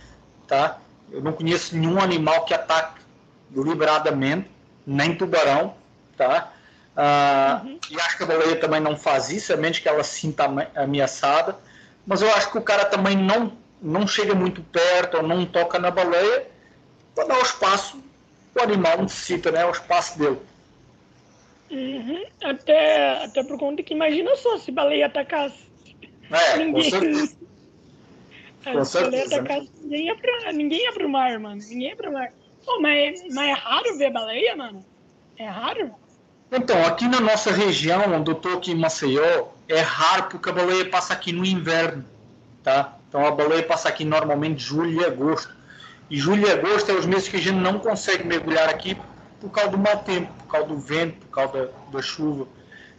[0.48, 0.78] tá?
[1.12, 3.02] Eu não conheço nenhum animal que ataque
[3.50, 4.50] deliberadamente,
[4.86, 5.76] nem tubarão,
[6.18, 6.52] tá?
[6.96, 7.80] Ah, uhum.
[7.90, 10.46] E acho que a baleia também não faz isso, a menos que ela se sinta
[10.76, 11.58] ameaçada.
[12.08, 15.78] Mas eu acho que o cara também não, não chega muito perto ou não toca
[15.78, 16.48] na baleia
[17.14, 18.04] para dar o espaço
[18.56, 19.66] o animal necessita, né?
[19.66, 20.40] O espaço dele.
[21.70, 22.24] Uhum.
[22.42, 25.66] Até, até por conta que imagina só se baleia atacasse.
[26.32, 26.90] É, ninguém...
[26.90, 27.36] com certeza.
[28.64, 31.62] Com certeza, atacasse, ninguém, ia pra, ninguém ia pro mar, mano.
[31.62, 32.32] Ninguém ia pro mar.
[32.66, 34.86] Pô, mas, mas é raro ver baleia, mano?
[35.38, 35.94] É raro?
[36.52, 40.54] Então, aqui na nossa região, onde eu estou aqui em Maceió, é raro porque a
[40.54, 42.06] baleia passa aqui no inverno,
[42.64, 42.96] tá?
[43.10, 45.56] Então a baleia passa aqui normalmente julho e agosto.
[46.10, 48.96] E julho e agosto é os meses que a gente não consegue mergulhar aqui
[49.40, 52.48] por causa do mau tempo, por causa do vento, por causa da, da chuva.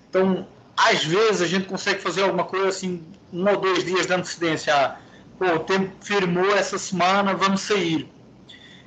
[0.09, 4.13] Então, às vezes a gente consegue fazer alguma coisa assim, um ou dois dias de
[4.13, 4.75] antecedência.
[4.75, 4.97] Ah,
[5.39, 8.11] pô, o tempo firmou essa semana, vamos sair.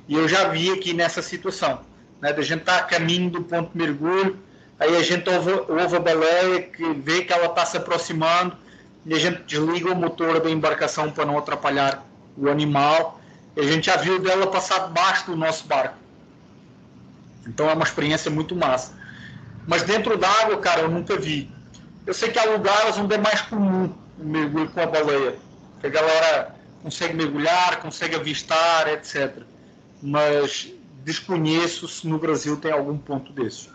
[0.06, 1.80] E eu já vi aqui nessa situação,
[2.20, 2.32] né?
[2.32, 4.38] Da gente estar tá a caminho do ponto de mergulho,
[4.80, 8.56] aí a gente ouve, ouve a baleia, que vê que ela está se aproximando,
[9.04, 12.04] e a gente desliga o motor da embarcação para não atrapalhar
[12.36, 13.20] o animal.
[13.56, 15.96] E a gente já viu dela passar debaixo do nosso barco.
[17.46, 18.92] Então é uma experiência muito massa.
[19.66, 21.50] Mas dentro d'água, cara, eu nunca vi.
[22.06, 25.36] Eu sei que há lugares onde é mais comum o mergulho com a baleia.
[25.80, 29.42] Que a galera consegue mergulhar, consegue avistar, etc.
[30.02, 30.72] Mas
[31.04, 33.68] desconheço se no Brasil tem algum ponto desse.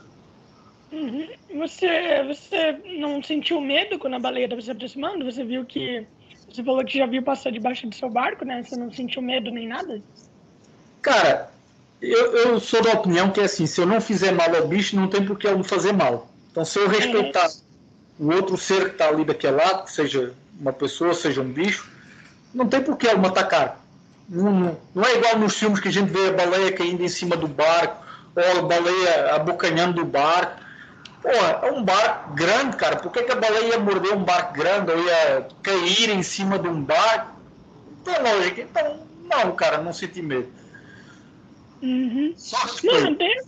[0.96, 1.28] Uhum.
[1.56, 5.26] Você, você não sentiu medo quando a baleia estava se aproximando?
[5.26, 6.08] Você viu que.
[6.50, 8.64] Você falou que já viu passar debaixo do seu barco, né?
[8.64, 10.02] Você não sentiu medo nem nada?
[11.02, 11.52] Cara,
[12.02, 15.10] eu, eu sou da opinião que assim, se eu não fizer mal ao bicho, não
[15.10, 16.30] tem por que eu não fazer mal.
[16.50, 17.50] Então, se eu respeitar
[18.18, 21.92] o outro ser que está ali daquele lado, seja uma pessoa, seja um bicho,
[22.54, 23.84] não tem por que eu me atacar.
[24.30, 27.36] Não, não é igual nos filmes que a gente vê a baleia caindo em cima
[27.36, 28.02] do barco,
[28.34, 30.65] ou a baleia abocanhando o barco.
[31.26, 32.98] Pô, é um barco grande, cara.
[32.98, 36.60] Por que, que a baleia ia morder um barco grande ou ia cair em cima
[36.60, 37.34] de um barco?
[37.90, 38.62] Não tem lógica.
[38.62, 40.48] Então, não, cara, não senti medo.
[41.82, 42.32] Uhum.
[42.38, 43.42] Só Mano, tem,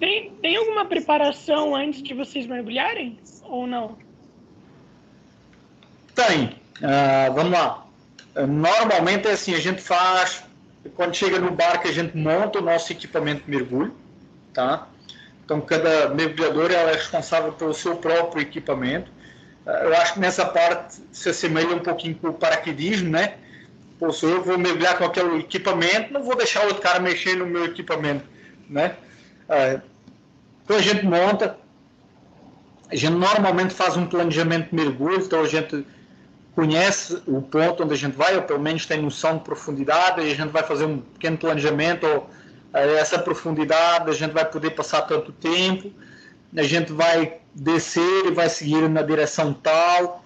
[0.00, 3.16] tem, tem alguma preparação antes de vocês mergulharem?
[3.44, 3.96] Ou não?
[6.16, 6.60] Tem.
[6.78, 7.86] Uh, vamos lá.
[8.34, 10.42] Normalmente é assim, a gente faz.
[10.96, 13.94] Quando chega no barco, a gente monta o nosso equipamento de mergulho.
[14.52, 14.88] Tá?
[15.44, 19.10] Então, cada mergulhador é responsável pelo seu próprio equipamento.
[19.66, 23.34] Uh, eu acho que nessa parte se assemelha um pouquinho com o paraquedismo, né?
[23.98, 27.46] Pô, se eu vou mergulhar com aquele equipamento, não vou deixar outro cara mexer no
[27.46, 28.24] meu equipamento,
[28.68, 28.96] né?
[29.48, 29.80] É,
[30.64, 31.56] então a gente monta,
[32.90, 35.86] a gente normalmente faz um planejamento de mergulho, então a gente
[36.54, 40.32] conhece o ponto onde a gente vai, ou pelo menos tem noção de profundidade, e
[40.32, 42.30] a gente vai fazer um pequeno planejamento, ou
[42.72, 45.92] essa profundidade, a gente vai poder passar tanto tempo,
[46.56, 50.24] a gente vai descer e vai seguir na direção tal,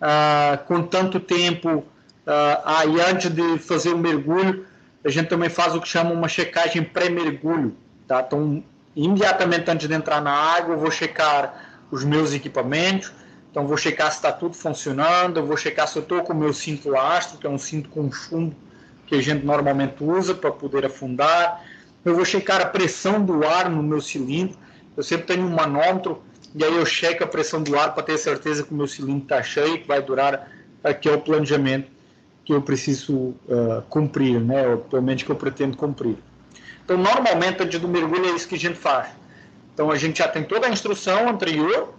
[0.00, 1.84] ah, com tanto tempo
[2.22, 4.64] Uh, aí antes de fazer o mergulho,
[5.04, 7.76] a gente também faz o que chama uma checagem pré-mergulho.
[8.06, 8.22] Tá?
[8.24, 8.62] Então,
[8.94, 13.12] imediatamente antes de entrar na água, eu vou checar os meus equipamentos.
[13.50, 16.36] Então, vou checar se está tudo funcionando, eu vou checar se eu estou com o
[16.36, 18.54] meu cinto astro, que é um cinto com chumbo
[19.06, 21.60] que a gente normalmente usa para poder afundar.
[22.04, 24.56] Eu vou checar a pressão do ar no meu cilindro.
[24.96, 26.22] Eu sempre tenho um manômetro
[26.54, 29.22] e aí eu checo a pressão do ar para ter certeza que o meu cilindro
[29.22, 30.50] está cheio, que vai durar
[30.82, 31.90] aqui é o planejamento
[32.44, 34.66] que eu preciso uh, cumprir, né?
[34.68, 36.16] Ou pelo menos que eu pretendo cumprir.
[36.84, 39.10] Então, normalmente, antes do mergulho, é isso que a gente faz.
[39.72, 41.94] Então, a gente já tem toda a instrução anterior,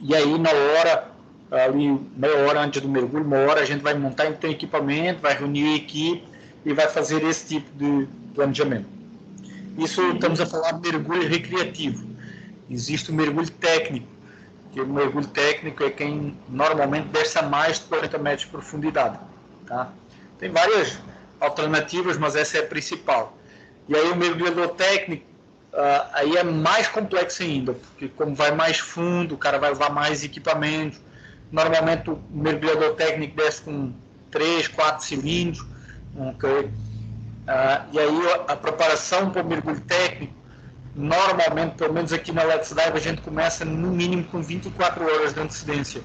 [0.00, 1.08] e aí, na hora,
[1.52, 5.34] ali, meia hora antes do mergulho, uma hora, a gente vai montar então, equipamento, vai
[5.38, 6.33] reunir a equipe
[6.64, 8.86] e vai fazer esse tipo de planejamento.
[9.76, 12.06] Isso estamos a falar de mergulho recreativo.
[12.70, 14.06] Existe o mergulho técnico,
[14.72, 19.18] que o mergulho técnico é quem normalmente desce a mais de 40 metros de profundidade.
[19.66, 19.92] Tá?
[20.38, 20.98] Tem várias
[21.40, 23.36] alternativas, mas essa é a principal.
[23.88, 25.24] E aí o mergulhador técnico,
[25.72, 29.90] uh, aí é mais complexo ainda, porque como vai mais fundo, o cara vai levar
[29.90, 30.98] mais equipamento.
[31.52, 33.92] Normalmente o mergulhador técnico desce com
[34.30, 35.73] 3, 4 cilindros.
[36.16, 36.60] Okay?
[36.60, 40.44] Uh, e aí a preparação para o mergulho técnico
[40.94, 45.40] normalmente, pelo menos aqui na Dive, a gente começa no mínimo com 24 horas de
[45.40, 46.00] antecedência,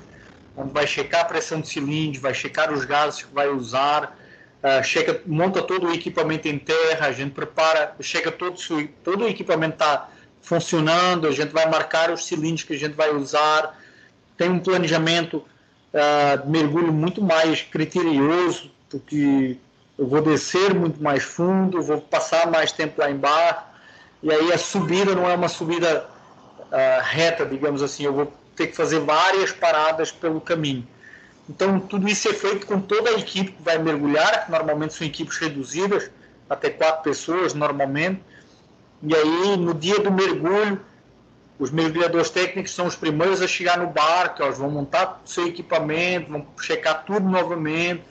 [0.57, 4.17] onde vai checar a pressão de cilindro, vai checar os gases que vai usar,
[4.63, 8.57] uh, chega, monta todo o equipamento em terra, a gente prepara, chega todo,
[9.03, 10.09] todo o equipamento está
[10.41, 13.79] funcionando, a gente vai marcar os cilindros que a gente vai usar,
[14.35, 15.45] tem um planejamento
[15.93, 19.57] uh, de mergulho muito mais criterioso, porque
[19.99, 23.59] eu vou descer muito mais fundo, vou passar mais tempo lá embaixo,
[24.23, 26.09] e aí a subida não é uma subida
[26.71, 30.87] uh, reta, digamos assim, eu vou ter que fazer várias paradas pelo caminho.
[31.49, 35.05] Então, tudo isso é feito com toda a equipe que vai mergulhar, que normalmente são
[35.05, 36.09] equipes reduzidas,
[36.49, 38.21] até quatro pessoas normalmente.
[39.03, 40.79] E aí, no dia do mergulho,
[41.57, 46.31] os mergulhadores técnicos são os primeiros a chegar no barco, eles vão montar seu equipamento,
[46.31, 48.03] vão checar tudo novamente.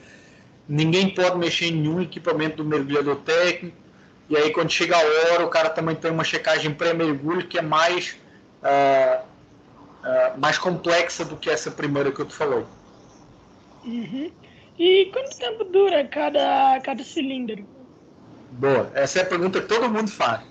[0.69, 3.75] Ninguém pode mexer em nenhum equipamento do mergulhador técnico.
[4.29, 7.61] E aí, quando chega a hora, o cara também tem uma checagem pré-mergulho que é
[7.63, 8.15] mais,
[8.61, 12.63] uh, uh, mais complexa do que essa primeira que eu te falei.
[13.83, 14.31] Uhum.
[14.77, 17.65] E quanto tempo dura cada, cada cilindro?
[18.51, 20.41] Boa, essa é a pergunta que todo mundo faz,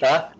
[0.00, 0.32] tá?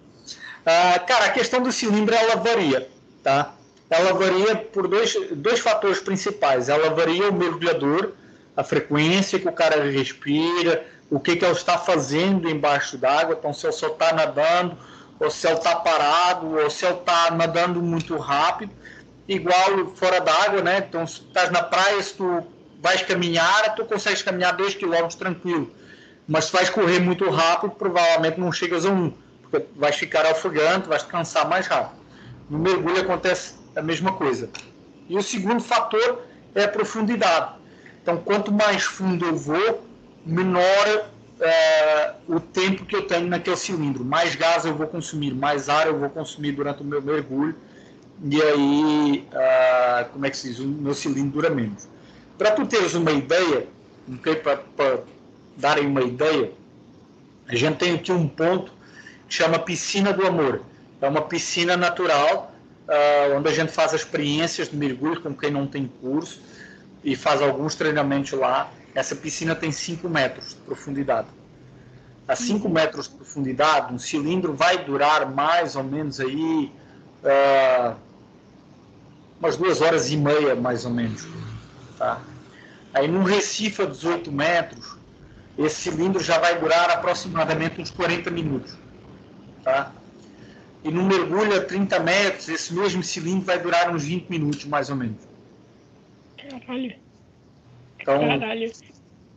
[0.62, 2.88] Uh, cara, a questão do cilindro ela varia,
[3.22, 3.55] tá?
[3.90, 6.70] Ela varia por dois, dois fatores principais.
[6.70, 8.14] Ela varia o mergulhador,
[8.57, 13.37] a frequência que o cara respira, o que, que ele está fazendo embaixo d'água.
[13.38, 14.77] Então, se ele só está nadando,
[15.21, 18.73] ou se ele está parado, ou se ele está nadando muito rápido.
[19.29, 20.85] Igual fora d'água, né?
[20.88, 22.45] Então, se estás na praia, se tu
[22.81, 25.71] vais caminhar, tu consegues caminhar 2 km tranquilo.
[26.29, 29.12] Mas se vais correr muito rápido, provavelmente não chegas a um
[29.51, 32.01] porque vais ficar ofegante, vais te cansar mais rápido.
[32.51, 34.51] No mergulho acontece a mesma coisa.
[35.09, 36.23] E o segundo fator
[36.55, 37.55] é a profundidade.
[38.07, 39.85] Então, quanto mais fundo eu vou,
[40.25, 44.05] menor é, o tempo que eu tenho naquele cilindro.
[44.05, 47.57] Mais gás eu vou consumir, mais ar eu vou consumir durante o meu mergulho.
[48.23, 50.61] E aí, uh, como é que se diz?
[50.61, 51.88] O meu cilindro dura menos.
[52.38, 53.66] Para tu teres uma ideia,
[54.09, 55.01] okay, para
[55.57, 56.53] darem uma ideia,
[57.49, 58.71] a gente tem aqui um ponto
[59.29, 60.62] chama Piscina do Amor.
[61.01, 62.55] É uma piscina natural,
[62.88, 66.40] uh, onde a gente faz experiências de mergulho com quem não tem curso
[67.07, 68.69] e faz alguns treinamentos lá.
[68.92, 71.29] Essa piscina tem 5 metros de profundidade.
[72.27, 76.73] A 5 metros de profundidade, um cilindro vai durar mais ou menos aí
[77.23, 77.95] uh,
[79.38, 81.29] umas duas horas e meia, mais ou menos.
[81.97, 82.21] Tá?
[82.92, 84.97] Aí num recife a 18 metros,
[85.57, 88.77] esse cilindro já vai durar aproximadamente uns 40 minutos.
[89.62, 89.92] Tá?
[90.83, 94.90] E no mergulho a 30 metros, esse mesmo cilindro vai durar uns 20 minutos, mais
[94.90, 95.36] ou menos.
[96.49, 96.95] Caralho.
[98.01, 98.73] Então, Caralho.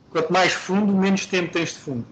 [0.10, 2.06] quanto mais fundo, menos tempo tens de fundo.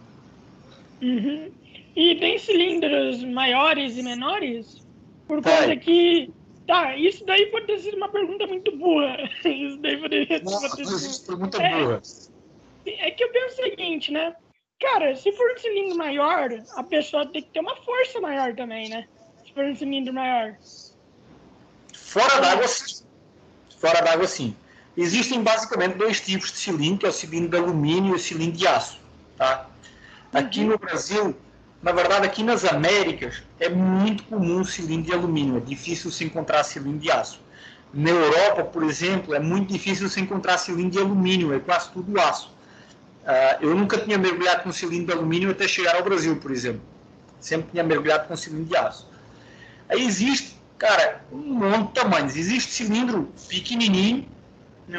[1.02, 1.52] Uhum.
[1.96, 4.86] E tem cilindros maiores e menores?
[5.28, 6.32] Por causa que.
[6.68, 9.18] Tá, isso daí pode ter sido uma pergunta muito burra.
[9.46, 11.26] Isso daí poderia Nossa, ter sido.
[11.26, 12.02] Pergunta é, burra.
[12.86, 14.36] É que eu penso o seguinte, né?
[14.80, 18.90] Cara, se for um cilindro maior, a pessoa tem que ter uma força maior também,
[18.90, 19.08] né?
[19.46, 20.58] Se for um cilindro maior.
[21.94, 23.06] Fora d'água, sim.
[23.80, 24.56] Fora d'água, sim.
[24.98, 28.58] Existem basicamente dois tipos de cilindro, que é o cilindro de alumínio e o cilindro
[28.58, 29.00] de aço.
[29.38, 29.68] Tá?
[30.34, 30.70] Aqui uhum.
[30.70, 31.38] no Brasil,
[31.84, 35.58] na verdade, aqui nas Américas, é muito comum o cilindro de alumínio.
[35.58, 37.40] É difícil se encontrar cilindro de aço.
[37.94, 41.54] Na Europa, por exemplo, é muito difícil se encontrar cilindro de alumínio.
[41.54, 42.52] É quase tudo aço.
[43.24, 46.82] Uh, eu nunca tinha mergulhado com cilindro de alumínio até chegar ao Brasil, por exemplo.
[47.40, 49.08] Sempre tinha mergulhado com cilindro de aço.
[49.90, 52.36] Aí existe, cara, um monte de tamanhos.
[52.36, 54.28] Existe cilindro pequenininho,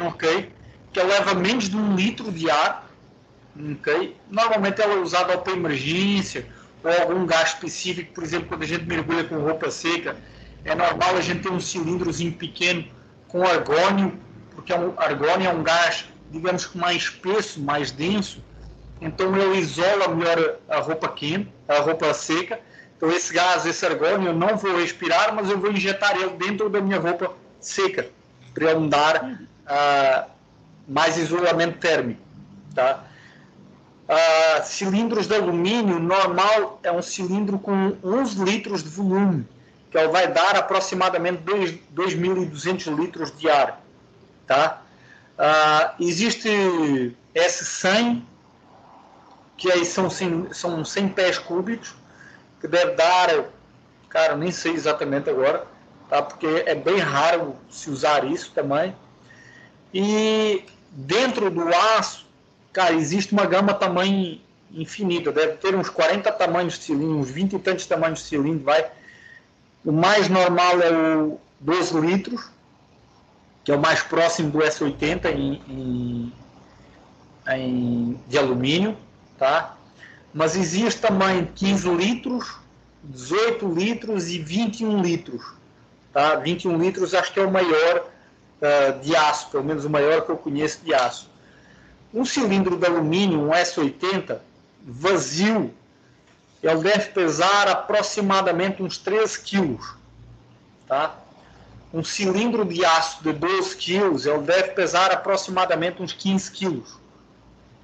[0.07, 0.51] ok?
[0.91, 2.89] Que leva menos de um litro de ar,
[3.77, 4.15] ok?
[4.29, 6.45] Normalmente ela é usada para emergência
[6.83, 10.15] ou algum gás específico, por exemplo, quando a gente mergulha com roupa seca,
[10.63, 12.85] é normal a gente ter um cilindrozinho pequeno
[13.27, 14.17] com argônio,
[14.51, 18.43] porque é argônio é um gás digamos que mais espesso, mais denso,
[19.01, 22.59] então ele isola melhor a roupa quente, a roupa seca.
[22.97, 26.69] Então esse gás, esse argônio, eu não vou respirar, mas eu vou injetar ele dentro
[26.69, 28.09] da minha roupa seca,
[28.53, 30.29] para ele me dar uh,
[30.87, 32.21] mais isolamento térmico.
[32.73, 33.03] Tá?
[34.09, 39.47] Uh, cilindros de alumínio normal é um cilindro com 11 litros de volume,
[39.91, 43.81] que ele vai dar aproximadamente 2.200 litros de ar.
[44.47, 44.81] Tá?
[45.37, 48.23] Uh, existe S100,
[49.55, 51.93] que aí são 100, são 100 pés cúbicos,
[52.59, 53.45] que deve dar,
[54.09, 55.67] cara, nem sei exatamente agora,
[56.09, 56.21] tá?
[56.21, 58.95] porque é bem raro se usar isso também.
[59.93, 61.67] E dentro do
[61.97, 62.25] aço,
[62.71, 67.53] cara, existe uma gama também infinita, deve ter uns 40 tamanhos de cilindro, uns 20
[67.55, 68.85] e tantos tamanhos de cilindro, vai.
[69.83, 72.49] O mais normal é o 12 litros,
[73.63, 76.33] que é o mais próximo do S80 em, em,
[77.47, 78.95] em, de alumínio,
[79.37, 79.75] tá?
[80.33, 82.55] Mas existe também 15 litros,
[83.03, 85.53] 18 litros e 21 litros,
[86.13, 86.35] tá?
[86.35, 88.05] 21 litros acho que é o maior
[88.61, 91.29] uh, de aço, pelo menos o maior que eu conheço de aço.
[92.13, 94.39] Um cilindro de alumínio, um S80,
[94.83, 95.73] vazio,
[96.61, 99.95] ele deve pesar aproximadamente uns 13 quilos,
[100.87, 101.15] tá?
[101.93, 106.97] um cilindro de aço de 12 quilos, ele deve pesar aproximadamente uns 15 quilos.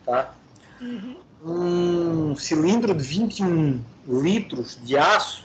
[0.06, 0.32] Tá?
[0.80, 1.16] Uhum.
[1.44, 5.44] Um cilindro de 21 litros de aço,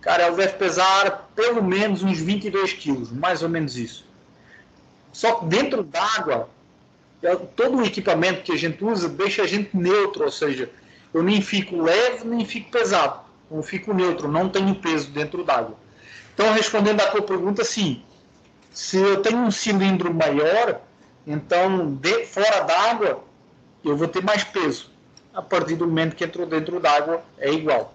[0.00, 4.05] cara, ele deve pesar pelo menos uns 22 quilos, mais ou menos isso.
[5.16, 6.46] Só que dentro d'água,
[7.56, 10.70] todo o equipamento que a gente usa deixa a gente neutro, ou seja,
[11.14, 13.20] eu nem fico leve, nem fico pesado.
[13.50, 15.74] Eu fico neutro, não tenho peso dentro d'água.
[16.34, 18.02] Então, respondendo à tua pergunta, sim.
[18.70, 20.82] Se eu tenho um cilindro maior,
[21.26, 23.24] então de, fora d'água
[23.82, 24.90] eu vou ter mais peso.
[25.32, 27.94] A partir do momento que entrou dentro d'água é igual.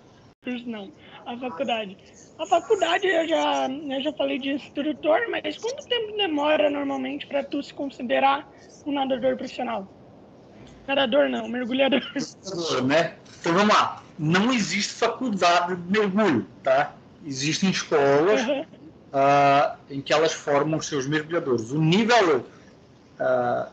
[0.66, 0.92] Não,
[1.28, 1.96] a faculdade.
[2.42, 7.44] A faculdade eu já, eu já falei de instrutor, mas quanto tempo demora normalmente para
[7.44, 8.50] tu se considerar
[8.84, 9.88] um nadador profissional?
[10.88, 12.02] Nadador não, mergulhador.
[12.16, 13.14] Mergulhador, né?
[13.40, 14.02] Então vamos lá.
[14.18, 16.96] Não existe faculdade de mergulho, tá?
[17.26, 18.62] existem escolas uhum.
[18.62, 21.72] uh, em que elas formam os seus mergulhadores.
[21.72, 22.46] O nível,
[23.20, 23.72] uh,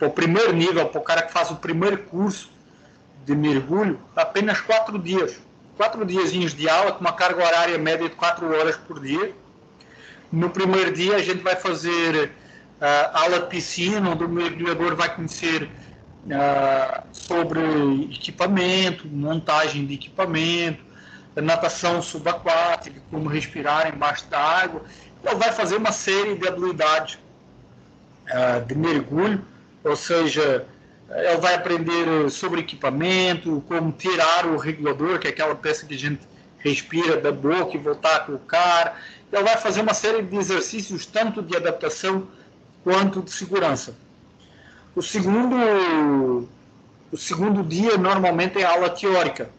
[0.00, 2.50] o primeiro nível, para o cara que faz o primeiro curso
[3.24, 5.38] de mergulho, apenas quatro dias.
[5.80, 9.32] Quatro dias de aula, com uma carga horária média de quatro horas por dia.
[10.30, 15.16] No primeiro dia, a gente vai fazer uh, aula de piscina, onde o mergulhador vai
[15.16, 17.62] conhecer uh, sobre
[18.12, 20.84] equipamento, montagem de equipamento,
[21.34, 24.82] natação subaquática, como respirar embaixo da água.
[25.24, 27.18] Ele vai fazer uma série de habilidades
[28.28, 29.42] uh, de mergulho,
[29.82, 30.66] ou seja,
[31.40, 36.20] vai aprender sobre equipamento, como tirar o regulador, que é aquela peça que a gente
[36.58, 39.00] respira da boca e voltar a colocar.
[39.32, 42.28] Ele vai fazer uma série de exercícios, tanto de adaptação
[42.84, 43.94] quanto de segurança.
[44.94, 46.48] O segundo,
[47.10, 49.50] o segundo dia, normalmente, é aula teórica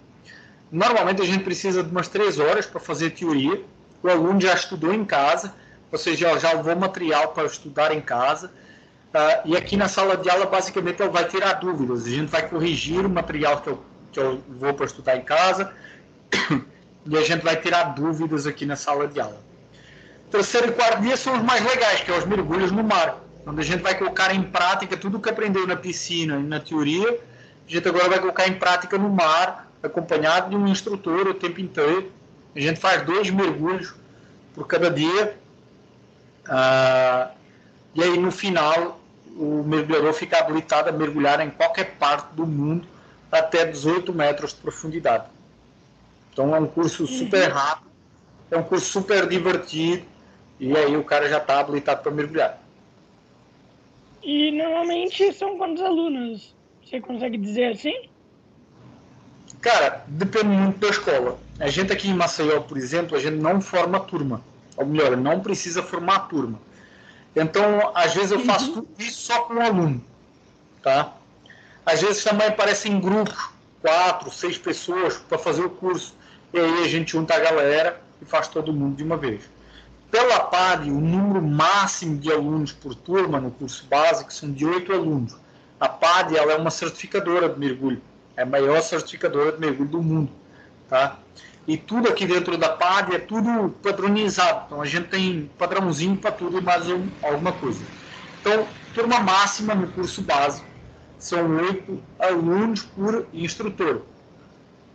[0.72, 3.62] Normalmente a gente precisa de umas três horas para fazer teoria.
[4.02, 5.54] O aluno já estudou em casa,
[5.92, 8.50] ou seja, já levou material para estudar em casa.
[9.12, 12.06] Uh, e aqui na sala de aula, basicamente, ele vai tirar dúvidas.
[12.06, 15.74] A gente vai corrigir o material que eu, que eu vou para estudar em casa
[17.06, 19.42] e a gente vai tirar dúvidas aqui na sala de aula.
[20.30, 23.60] Terceiro e quarto dia são os mais legais, que é os mergulhos no mar, onde
[23.60, 27.20] a gente vai colocar em prática tudo o que aprendeu na piscina e na teoria.
[27.68, 31.60] A gente agora vai colocar em prática no mar, acompanhado de um instrutor o tempo
[31.60, 32.10] inteiro.
[32.56, 33.94] A gente faz dois mergulhos
[34.54, 35.38] por cada dia.
[36.48, 37.32] Ah,
[37.94, 39.01] e aí, no final,
[39.42, 42.88] o mergulhador fica habilitado a mergulhar em qualquer parte do mundo
[43.32, 45.26] até 18 metros de profundidade.
[46.32, 47.56] Então, é um curso super uhum.
[47.56, 47.92] rápido,
[48.52, 50.06] é um curso super divertido,
[50.60, 52.62] e aí o cara já está habilitado para mergulhar.
[54.22, 56.56] E normalmente são quantos alunos?
[56.86, 58.10] Você consegue dizer assim?
[59.60, 61.40] Cara, depende muito da escola.
[61.60, 64.42] A gente aqui em Maceió, por exemplo, a gente não forma turma.
[64.78, 66.60] Ou melhor, não precisa formar turma.
[67.36, 70.04] Então, às vezes eu faço tudo isso só com um aluno.
[70.82, 71.14] Tá?
[71.86, 73.38] Às vezes também aparecem grupos,
[73.82, 76.16] quatro, seis pessoas para fazer o curso.
[76.54, 79.50] E aí a gente junta a galera e faz todo mundo de uma vez.
[80.12, 84.92] Pela PAD, o número máximo de alunos por turma no curso básico são de oito
[84.92, 85.38] alunos.
[85.80, 88.02] A PAD ela é uma certificadora de mergulho.
[88.36, 90.32] É a maior certificadora de mergulho do mundo.
[90.90, 91.18] Tá?
[91.68, 94.64] E tudo aqui dentro da PAD é tudo padronizado.
[94.66, 97.82] Então a gente tem padrãozinho para tudo mais um, alguma coisa.
[98.40, 100.66] Então, turma máxima no curso básico
[101.20, 104.02] são oito alunos por instrutor.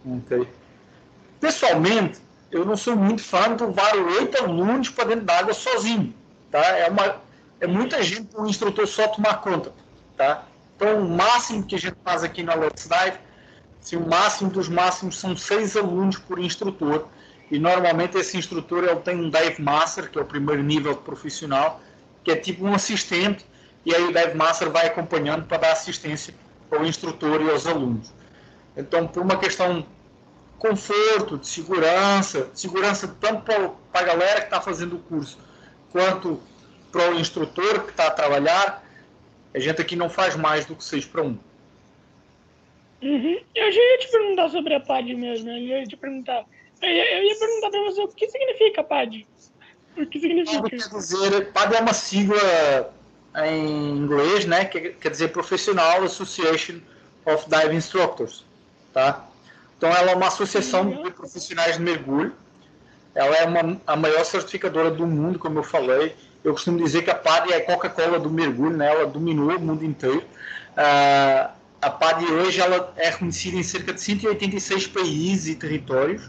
[0.04, 0.48] Okay.
[1.40, 2.18] Pessoalmente,
[2.50, 6.12] eu não sou muito fã de levar oito alunos para dentro d'água sozinho.
[6.50, 6.60] Tá?
[6.60, 7.16] É, uma,
[7.60, 9.72] é muita gente para um instrutor só tomar conta.
[10.16, 10.44] Tá?
[10.74, 13.18] Então, o máximo que a gente faz aqui na Let's Dive
[13.80, 17.06] se o máximo dos máximos são seis alunos por instrutor,
[17.50, 21.80] e normalmente esse instrutor ele tem um Dive Master, que é o primeiro nível profissional,
[22.24, 23.46] que é tipo um assistente,
[23.84, 26.34] e aí o Dive Master vai acompanhando para dar assistência
[26.70, 28.12] ao instrutor e aos alunos.
[28.76, 29.86] Então, por uma questão de
[30.58, 35.38] conforto, de segurança, de segurança tanto para a galera que está fazendo o curso,
[35.92, 36.40] quanto
[36.90, 38.82] para o instrutor que está a trabalhar,
[39.54, 41.38] a gente aqui não faz mais do que 6 para 1.
[43.02, 43.40] Uhum.
[43.54, 45.50] Eu já ia te perguntar sobre a PAD mesmo.
[45.50, 46.44] Eu ia te perguntar.
[46.82, 49.26] Eu ia, eu ia perguntar para você o que significa PAD.
[49.96, 50.62] O que significa?
[50.62, 52.94] PAD quer dizer, PAD é uma sigla
[53.44, 54.64] em inglês, né?
[54.64, 56.80] Que quer dizer Professional Association
[57.24, 58.44] of Dive Instructors,
[58.92, 59.26] tá?
[59.76, 61.02] Então ela é uma associação uhum.
[61.02, 62.34] de profissionais de mergulho.
[63.14, 66.14] Ela é uma, a maior certificadora do mundo, como eu falei.
[66.44, 68.90] Eu costumo dizer que a PAD é a Coca-Cola do mergulho, né?
[68.90, 70.22] Ela dominou o mundo inteiro.
[70.76, 76.26] Uh, a PAD hoje ela é reconhecida em cerca de 186 países e territórios.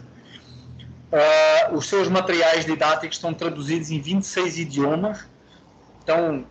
[1.10, 5.26] Uh, os seus materiais didáticos estão traduzidos em 26 idiomas.
[6.02, 6.44] Então,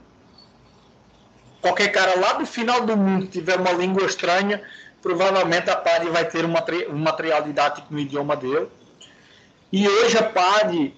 [1.62, 4.62] qualquer cara lá do final do mundo tiver uma língua estranha,
[5.02, 6.54] provavelmente a PAD vai ter um,
[6.90, 8.68] um material didático no idioma dele.
[9.72, 10.96] E hoje a PAD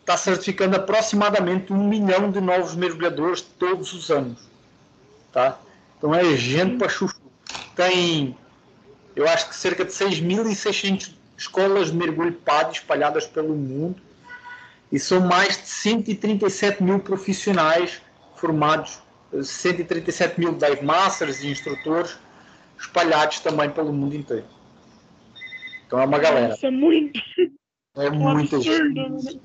[0.00, 4.50] está uh, certificando aproximadamente um milhão de novos mergulhadores todos os anos.
[5.30, 5.58] Tá?
[6.02, 7.22] Então é gente para chuchu.
[7.76, 8.36] Tem,
[9.14, 14.02] eu acho que cerca de 6.600 escolas de mergulho PAD espalhadas pelo mundo.
[14.90, 18.02] E são mais de 137 mil profissionais
[18.34, 19.00] formados,
[19.40, 22.18] 137 mil dive masters e instrutores
[22.76, 24.44] espalhados também pelo mundo inteiro.
[25.86, 26.54] Então é uma galera.
[26.54, 27.20] Isso é muito.
[27.94, 28.56] É muito.
[28.56, 29.40] Absurdo,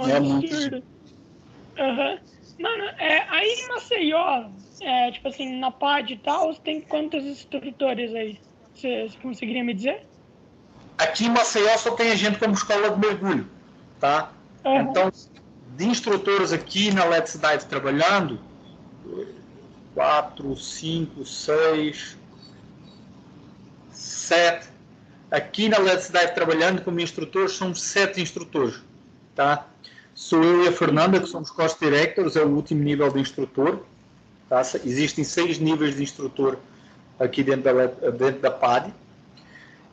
[0.00, 0.54] É muito.
[0.54, 2.18] Uhum.
[2.60, 4.50] Mano, é, aí em Maceió,
[4.80, 8.38] é, tipo assim, na PAD e tal, tem quantos instrutores aí?
[8.74, 10.06] Você conseguiria me dizer?
[10.98, 13.48] Aqui em Maceió só tem a gente como escola de mergulho,
[14.00, 14.32] tá?
[14.64, 14.80] Uhum.
[14.80, 15.10] Então,
[15.76, 18.40] de instrutores aqui na Let's Dive trabalhando,
[19.94, 22.16] quatro, cinco, seis,
[23.90, 24.68] sete.
[25.30, 28.80] Aqui na Let's Dive trabalhando como instrutores, somos sete instrutores,
[29.34, 29.66] tá?
[30.14, 33.84] Sou eu e a Fernanda, que somos cost directors, é o último nível de instrutor.
[34.48, 34.60] Tá?
[34.84, 36.58] Existem seis níveis de instrutor
[37.18, 38.92] aqui dentro da, dentro da PAD.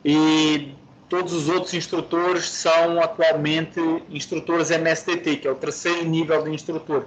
[0.04, 0.74] E
[1.08, 3.80] todos os outros instrutores são atualmente
[4.10, 7.06] instrutores MSTT, que é o terceiro nível de instrutor.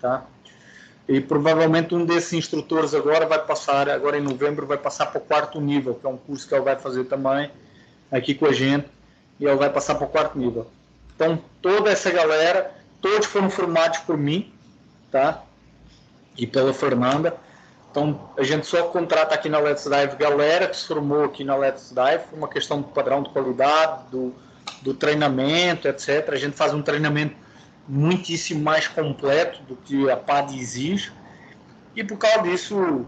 [0.00, 0.26] Tá?
[1.08, 5.20] E provavelmente um desses instrutores agora vai passar, agora em novembro, vai passar para o
[5.20, 7.50] quarto nível, que é um curso que ele vai fazer também
[8.10, 8.88] aqui com a gente,
[9.38, 10.66] e ele vai passar para o quarto nível.
[11.14, 14.52] Então, toda essa galera, todos foram formados por mim,
[15.10, 15.45] tá?
[16.36, 17.36] E pela Fernanda.
[17.90, 21.56] Então, a gente só contrata aqui na Let's Dive galera que se formou aqui na
[21.56, 24.34] Let's Dive, por uma questão do padrão de qualidade, do,
[24.82, 26.28] do treinamento, etc.
[26.30, 27.34] A gente faz um treinamento
[27.88, 31.10] muitíssimo mais completo do que a PAD exige.
[31.94, 33.06] E por causa disso,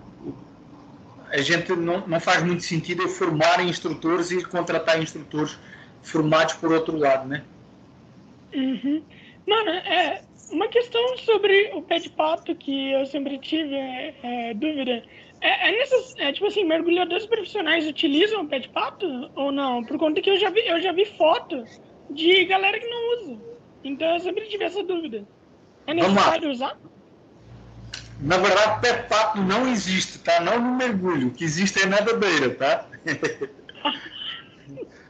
[1.31, 5.59] a gente não, não faz muito sentido eu formar instrutores e contratar instrutores
[6.03, 7.43] formados por outro lado, né?
[8.55, 9.03] Uhum.
[9.49, 10.21] Mano, é,
[10.51, 15.03] uma questão sobre o pé de pato que eu sempre tive é, é, dúvida.
[15.41, 19.83] É, é, nessas, é, tipo assim, mergulhadores profissionais utilizam o pé de pato ou não?
[19.85, 21.65] Por conta que eu já vi, eu já vi foto
[22.11, 23.41] de galera que não usa.
[23.83, 25.27] Então eu sempre tive essa dúvida.
[25.87, 26.79] É necessário usar?
[28.21, 30.41] Na verdade, pé de pato não existe, tá?
[30.41, 31.29] Não no mergulho.
[31.29, 32.87] O que existe é nadadeira, tá?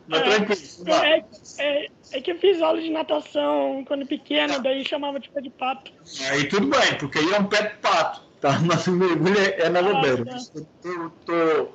[0.09, 1.04] Mas tranquilo.
[1.04, 1.24] É,
[1.59, 5.50] é, é, que eu fiz aula de natação quando pequeno, daí chamava de pé de
[5.50, 5.92] pato.
[6.30, 8.59] Aí tudo bem, porque aí é um pé de pato, tá?
[8.64, 10.24] Mas o mergulho é, é nadadeira.
[10.30, 10.61] Ah, tá.
[10.82, 11.68] tô, tô,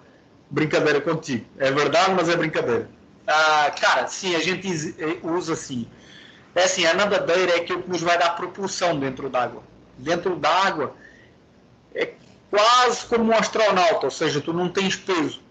[0.49, 1.45] brincadeira contigo.
[1.57, 2.89] É verdade, mas é brincadeira.
[3.25, 4.67] Ah, cara, sim, a gente
[5.23, 5.87] usa assim.
[6.55, 9.63] É assim, a nadadeira é que nos vai dar propulsão dentro d'água.
[9.97, 10.95] Dentro d'água
[11.95, 12.13] é
[12.51, 15.41] quase como um astronauta, ou seja, tu não tens peso.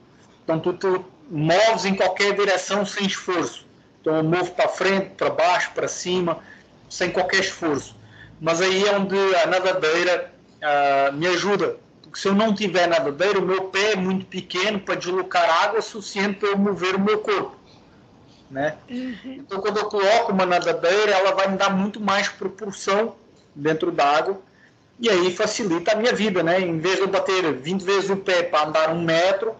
[0.44, 3.66] Então tu, tu moves em qualquer direção sem esforço.
[4.00, 6.38] Então eu movo para frente, para baixo, para cima,
[6.90, 7.96] sem qualquer esforço.
[8.38, 10.30] Mas aí é onde a nadadeira
[10.60, 11.76] uh, me ajuda.
[12.02, 15.80] Porque se eu não tiver nadadeira, o meu pé é muito pequeno para deslocar água
[15.80, 17.56] suficiente para eu mover o meu corpo.
[18.50, 18.76] Né?
[18.90, 19.16] Uhum.
[19.24, 23.16] Então quando eu coloco uma nadadeira, ela vai me dar muito mais propulsão
[23.54, 24.38] dentro da água
[25.00, 26.60] e aí facilita a minha vida, né?
[26.60, 29.56] Em vez de eu bater 20 vezes o pé para andar um metro,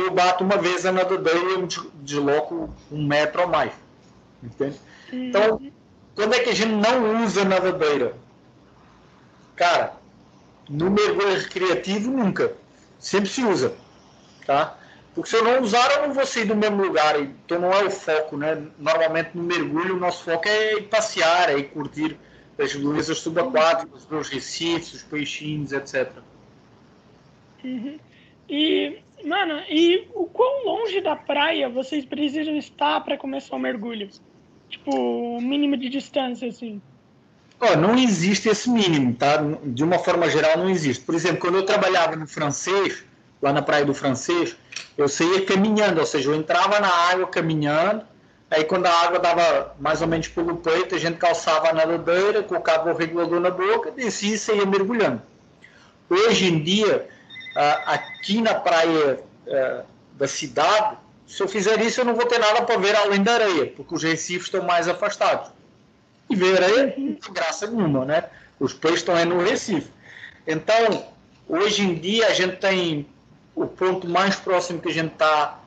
[0.00, 1.68] eu bato uma vez a nadadeira e eu
[2.02, 3.72] desloco um metro ou mais.
[4.42, 4.80] Entende?
[5.12, 5.24] Uhum.
[5.24, 5.72] Então,
[6.14, 8.14] quando é que a gente não usa nadadeira?
[9.56, 9.94] Cara,
[10.68, 12.52] no mergulho recreativo nunca.
[12.98, 13.74] Sempre se usa.
[14.46, 14.78] Tá?
[15.14, 17.20] Porque se eu não usar, eu não vou sair do mesmo lugar.
[17.20, 18.62] Então não é o foco, né?
[18.78, 22.16] Normalmente no mergulho o nosso foco é ir passear, é ir curtir
[22.58, 26.10] as belezas subaquáticas, os recifes, os peixinhos, etc.
[27.64, 27.98] Uhum.
[28.48, 34.08] E Mano, e o quão longe da praia vocês precisam estar para começar o mergulho?
[34.68, 36.80] Tipo, o mínimo de distância, assim.
[37.60, 39.36] Oh, não existe esse mínimo, tá?
[39.64, 41.04] De uma forma geral, não existe.
[41.04, 43.04] Por exemplo, quando eu trabalhava no francês,
[43.42, 44.56] lá na Praia do Francês,
[44.96, 48.04] eu saía caminhando, ou seja, eu entrava na água caminhando,
[48.50, 52.42] aí quando a água dava mais ou menos pelo peito, a gente calçava a nadadeira,
[52.42, 55.20] colocava o regulador na boca, descia e saía mergulhando.
[56.08, 57.08] Hoje em dia,
[57.86, 59.20] aqui na praia
[60.14, 60.96] da cidade,
[61.26, 63.94] se eu fizer isso, eu não vou ter nada para ver além da areia, porque
[63.94, 65.50] os recifes estão mais afastados.
[66.28, 68.24] E ver areia não tem graça nenhuma, né?
[68.58, 69.90] Os peixes estão aí no recife.
[70.46, 71.06] Então,
[71.48, 73.06] hoje em dia, a gente tem
[73.54, 75.60] o ponto mais próximo que a gente está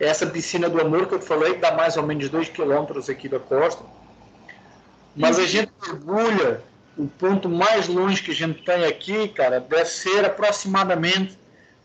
[0.00, 3.10] é essa piscina do amor que eu falei, que dá mais ou menos 2 quilômetros
[3.10, 3.84] aqui da costa.
[5.14, 6.62] Mas a gente mergulha,
[7.00, 11.38] o ponto mais longe que a gente tem aqui, cara, deve ser aproximadamente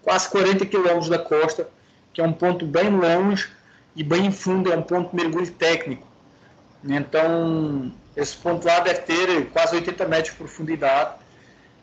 [0.03, 1.70] quase 40 quilômetros da costa,
[2.13, 3.47] que é um ponto bem longe
[3.95, 6.05] e bem fundo, é um ponto de mergulho técnico.
[6.84, 11.16] Então, esse ponto lá deve ter quase 80 metros de profundidade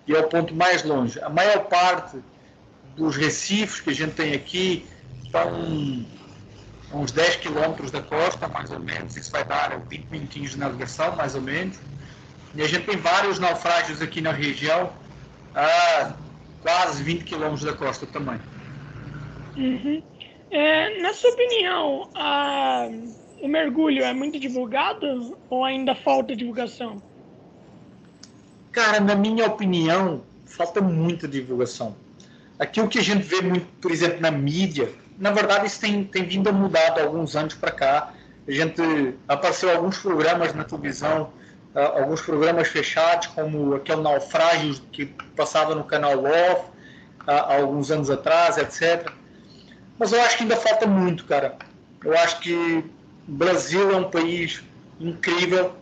[0.07, 1.19] e é o ponto mais longe.
[1.21, 2.19] A maior parte
[2.95, 4.87] dos recifes que a gente tem aqui
[5.25, 6.05] estão
[6.93, 9.17] a uns 10 quilômetros da costa, mais ou menos.
[9.17, 11.79] Isso vai dar 20 minutinhos de navegação, mais ou menos.
[12.55, 14.93] E a gente tem vários naufrágios aqui na região,
[15.55, 16.13] a
[16.61, 18.39] quase 20 quilômetros da costa também.
[19.57, 20.03] Uhum.
[20.51, 22.89] É, na sua opinião, a,
[23.41, 27.03] o mergulho é muito divulgado ou ainda falta divulgação?
[28.71, 31.97] Cara, na minha opinião, falta muita divulgação.
[32.59, 36.05] Aqui o que a gente vê muito, por exemplo, na mídia, na verdade isso tem,
[36.05, 38.13] tem vindo a mudar há alguns anos para cá.
[38.47, 38.83] A gente
[39.27, 41.33] apareceu alguns programas na televisão,
[41.75, 45.07] alguns programas fechados, como aquele Naufrágio que
[45.37, 46.65] passava no canal uh,
[47.27, 49.11] há alguns anos atrás, etc.
[49.99, 51.57] Mas eu acho que ainda falta muito, cara.
[52.05, 52.85] Eu acho que
[53.29, 54.63] o Brasil é um país
[55.01, 55.75] incrível,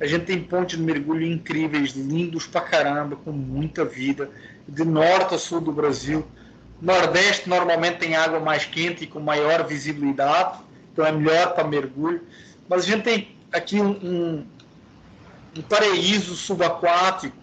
[0.00, 4.30] a gente tem pontos de mergulho incríveis, lindos pra caramba, com muita vida,
[4.66, 6.26] de norte a sul do Brasil.
[6.80, 10.60] Nordeste normalmente tem água mais quente e com maior visibilidade,
[10.92, 12.22] então é melhor para mergulho.
[12.68, 14.46] Mas a gente tem aqui um,
[15.58, 17.36] um paraíso subaquático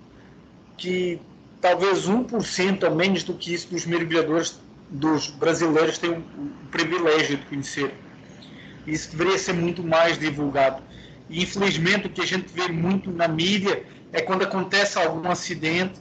[0.77, 1.19] que
[1.59, 4.59] talvez 1% ou menos do que isso dos mergulhadores
[4.89, 7.93] dos brasileiros têm o, o privilégio de conhecer.
[8.87, 10.81] Isso deveria ser muito mais divulgado.
[11.29, 15.99] E infelizmente o que a gente vê muito na mídia é quando acontece algum acidente,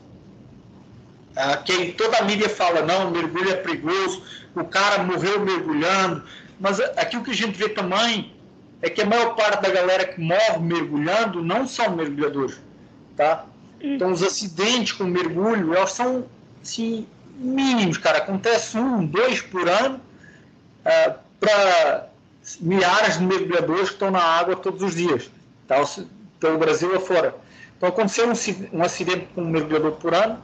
[1.34, 4.22] ah, que toda a mídia fala, não, mergulho é perigoso,
[4.54, 6.22] o cara morreu mergulhando,
[6.60, 8.33] mas aqui o que a gente vê também
[8.84, 12.60] é que a maior parte da galera que morre mergulhando não são mergulhadores,
[13.16, 13.46] tá?
[13.80, 16.26] Então os acidentes com mergulho, eles são,
[16.62, 17.06] assim,
[17.38, 19.98] mínimos, cara, acontece um, dois por ano,
[20.84, 22.08] ah, para
[22.60, 25.30] milhares de mergulhadores que estão na água todos os dias,
[25.66, 25.76] tá?
[26.38, 27.34] pelo Brasil afora.
[27.78, 30.38] Então, aconteceu um, um acidente com um mergulhador por ano,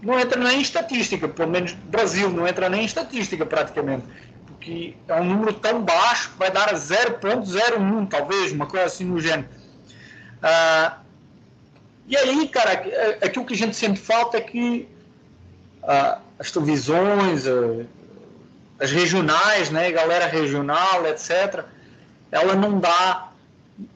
[0.00, 4.04] não entra nem em estatística, pelo menos Brasil não entra nem em estatística praticamente,
[4.60, 9.06] porque é um número tão baixo que vai dar a 0,01, talvez, uma coisa assim
[9.06, 9.48] no gênero.
[10.42, 10.98] Ah,
[12.06, 12.72] e aí, cara,
[13.24, 14.86] aquilo que a gente sente falta é que
[15.82, 17.86] ah, as televisões, ah,
[18.78, 21.64] as regionais, né, galera regional, etc.,
[22.30, 23.30] ela não dá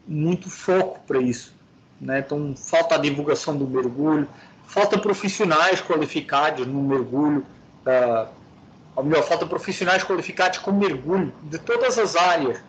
[0.09, 1.55] muito foco para isso.
[2.01, 2.21] Né?
[2.21, 4.27] Então, falta a divulgação do mergulho,
[4.67, 7.47] falta profissionais qualificados no mergulho,
[7.87, 8.29] uh,
[8.97, 12.61] ou melhor, falta profissionais qualificados com mergulho de todas as áreas.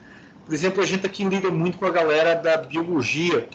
[0.46, 3.48] Por exemplo, a gente aqui lida muito com a galera da biologia.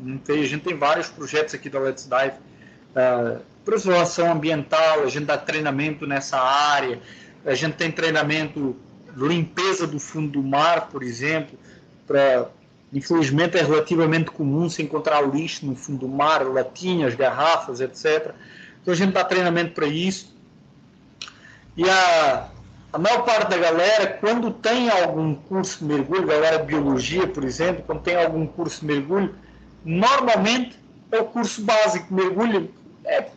[0.00, 2.36] A gente tem vários projetos aqui da Let's Dive.
[2.94, 7.00] Uh, preservação ambiental, a gente dá treinamento nessa área,
[7.44, 8.74] a gente tem treinamento
[9.14, 11.58] limpeza do fundo do mar, por exemplo,
[12.06, 12.48] para
[12.90, 18.32] infelizmente é relativamente comum se encontrar lixo no fundo do mar, latinhas, garrafas, etc.
[18.80, 20.34] Então a gente dá treinamento para isso.
[21.78, 22.48] E a,
[22.92, 27.44] a maior parte da galera, quando tem algum curso de mergulho, galera de biologia, por
[27.44, 29.34] exemplo, quando tem algum curso de mergulho,
[29.84, 30.78] normalmente
[31.10, 32.70] é o curso básico, mergulho,
[33.06, 33.28] é,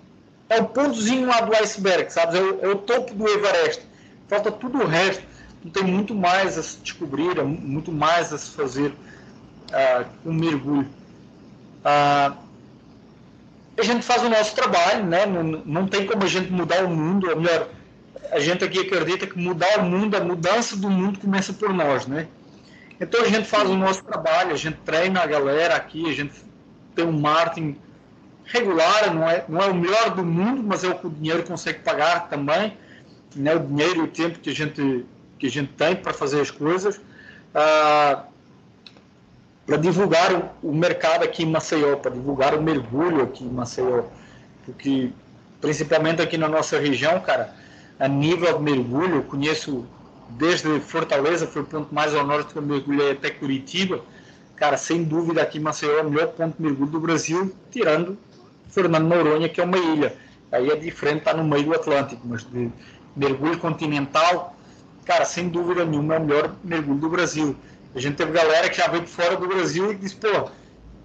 [0.49, 2.37] é o pontozinho lá do iceberg, sabe?
[2.37, 3.91] É o, é o topo do Everest
[4.31, 5.23] falta tudo o resto.
[5.63, 10.33] Não tem muito mais a se descobrir, é muito mais a se fazer uh, um
[10.33, 10.87] mergulho.
[11.83, 12.35] Uh,
[13.77, 15.25] a gente faz o nosso trabalho, né?
[15.25, 17.67] não, não tem como a gente mudar o mundo, ou melhor,
[18.31, 22.07] a gente aqui acredita que mudar o mundo, a mudança do mundo começa por nós,
[22.07, 22.27] né?
[22.99, 26.33] Então a gente faz o nosso trabalho, a gente treina a galera aqui, a gente
[26.95, 27.75] tem um marketing
[28.45, 31.43] regular, não é, não é o melhor do mundo, mas é o que o dinheiro
[31.43, 32.77] consegue pagar também
[33.35, 35.05] né, o dinheiro e o tempo que a gente,
[35.39, 36.99] que a gente tem para fazer as coisas,
[37.53, 38.23] ah,
[39.65, 44.03] para divulgar o, o, mercado aqui em Maceió, para divulgar o mergulho aqui em Maceió.
[44.65, 45.11] Porque,
[45.59, 47.53] principalmente aqui na nossa região, cara,
[48.01, 49.85] a nível de mergulho, conheço
[50.29, 54.01] desde Fortaleza, foi o ponto mais ao norte que eu mergulhei até Curitiba.
[54.55, 58.17] Cara, sem dúvida aqui Maceió é o melhor ponto de mergulho do Brasil, tirando
[58.69, 60.15] Fernando Noronha, que é uma ilha.
[60.51, 62.71] Aí é diferente, está no meio do Atlântico, mas de
[63.15, 64.55] mergulho continental,
[65.05, 67.55] cara, sem dúvida nenhuma é o melhor mergulho do Brasil.
[67.93, 70.49] A gente teve galera que já veio de fora do Brasil e disse, pô,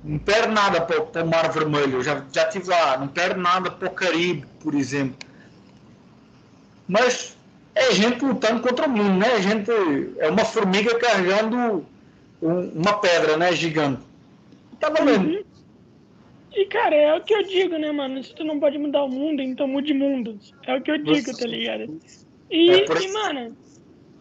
[0.03, 3.71] não perde nada para o Mar Vermelho, eu já, já tive lá, não perde nada
[3.71, 5.27] para o Caribe, por exemplo.
[6.89, 7.37] Mas
[7.75, 9.33] é gente lutando contra o mundo, né?
[9.35, 9.71] A gente
[10.19, 11.87] é uma formiga carregando
[12.43, 13.53] um, uma pedra, né?
[13.53, 14.03] Gigante.
[14.81, 15.29] Tá valendo.
[15.29, 15.45] Uhum.
[16.55, 18.23] E, cara, é o que eu digo, né, mano?
[18.25, 20.55] Se tu não pode mudar o mundo, então mude mundos.
[20.67, 21.43] É o que eu digo, Você...
[21.43, 22.01] tá ligado?
[22.51, 23.57] E, é e mano,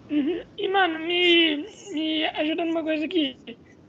[0.09, 3.37] uhum, e, mano, me, me ajuda numa coisa aqui.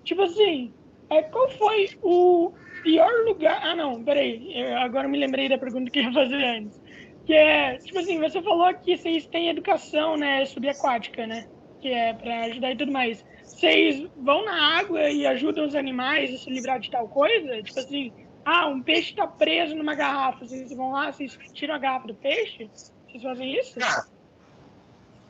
[0.05, 0.73] Tipo assim,
[1.11, 2.53] é, qual foi o
[2.85, 3.61] pior lugar.
[3.65, 4.53] Ah, não, peraí.
[4.55, 6.81] Eu agora me lembrei da pergunta que eu ia fazer antes.
[7.27, 11.49] Que é, tipo assim, você falou que vocês têm educação, né, subaquática, né?
[11.81, 13.25] Que é pra ajudar e tudo mais.
[13.43, 17.63] Vocês vão na água e ajudam os animais a se livrar de tal coisa?
[17.65, 18.13] Tipo assim,
[18.45, 20.47] ah, um peixe tá preso numa garrafa.
[20.47, 22.71] Vocês vão lá, vocês tiram a garrafa do peixe?
[23.09, 23.81] Vocês fazem isso?
[23.81, 24.07] Cara,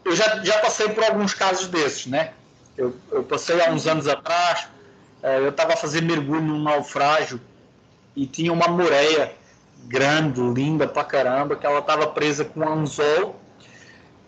[0.05, 2.35] eu já, já passei por alguns casos desses, né?
[2.77, 4.69] Eu, eu passei há uns anos atrás,
[5.23, 7.41] é, eu estava fazendo mergulho num naufrágio
[8.15, 9.33] e tinha uma moreia
[9.87, 13.41] grande, linda pra caramba, que ela estava presa com um anzol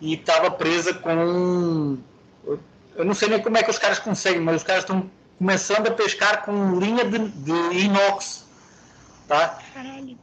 [0.01, 1.97] e estava presa com.
[2.95, 5.87] Eu não sei nem como é que os caras conseguem, mas os caras estão começando
[5.87, 8.45] a pescar com linha de, de inox.
[9.27, 9.59] Tá?
[9.73, 10.17] Caralho.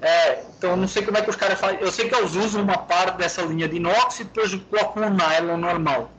[0.00, 1.78] É, então eu não sei como é que os caras fazem.
[1.80, 5.10] Eu sei que eles usam uma parte dessa linha de inox e depois colocam um
[5.10, 6.10] nylon normal.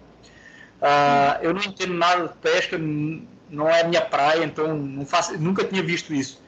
[0.82, 5.82] Uh, eu não entendo nada de pesca, não é minha praia, então faço, nunca tinha
[5.82, 6.42] visto isso.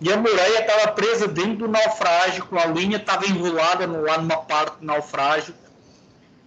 [0.00, 4.18] E a Moreia estava presa dentro do naufrágio, com a linha estava enrolada no, lá
[4.18, 5.54] numa parte do naufrágio,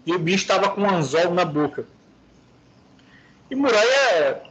[0.05, 1.85] e o bicho estava com um anzol na boca.
[3.49, 4.43] E Moreia,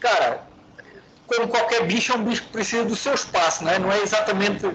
[0.00, 0.42] cara,
[1.26, 3.78] como qualquer bicho, é um bicho que precisa do seu espaço, né?
[3.78, 4.66] Não é exatamente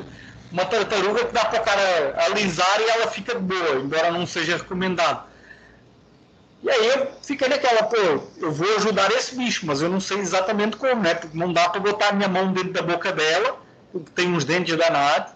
[0.51, 4.57] uma tartaruga que dá para o cara alisar e ela fica boa, embora não seja
[4.57, 5.30] recomendado.
[6.63, 7.97] E aí eu fiquei naquela, pô,
[8.37, 11.15] eu vou ajudar esse bicho, mas eu não sei exatamente como, né?
[11.15, 13.57] Porque não dá para botar a minha mão dentro da boca dela,
[13.91, 15.33] porque tem uns dentes danados,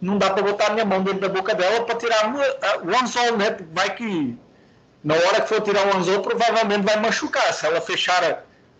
[0.00, 3.36] não dá para botar a minha mão dentro da boca dela para tirar o anzol,
[3.36, 3.52] né?
[3.52, 4.36] Porque vai que
[5.02, 7.52] na hora que for tirar o anzol, provavelmente vai machucar.
[7.52, 8.24] Se ela fechar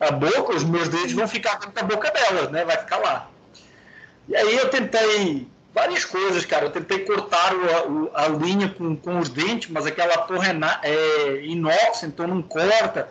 [0.00, 2.64] a, a boca, os meus dentes vão ficar dentro da boca dela, né?
[2.64, 3.28] Vai ficar lá.
[4.26, 6.66] E aí eu tentei várias coisas, cara.
[6.66, 10.48] Eu tentei cortar o, a, a linha com, com os dentes, mas aquela porra
[10.82, 13.10] é, é inox, então não corta.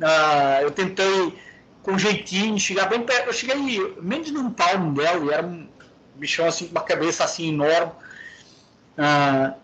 [0.00, 1.36] Ah, eu tentei
[1.82, 3.28] com jeitinho chegar bem perto.
[3.28, 5.66] Eu cheguei menos de um palmo dela, e era um
[6.16, 7.92] bichão assim, com uma cabeça assim enorme.
[8.98, 9.54] Ah,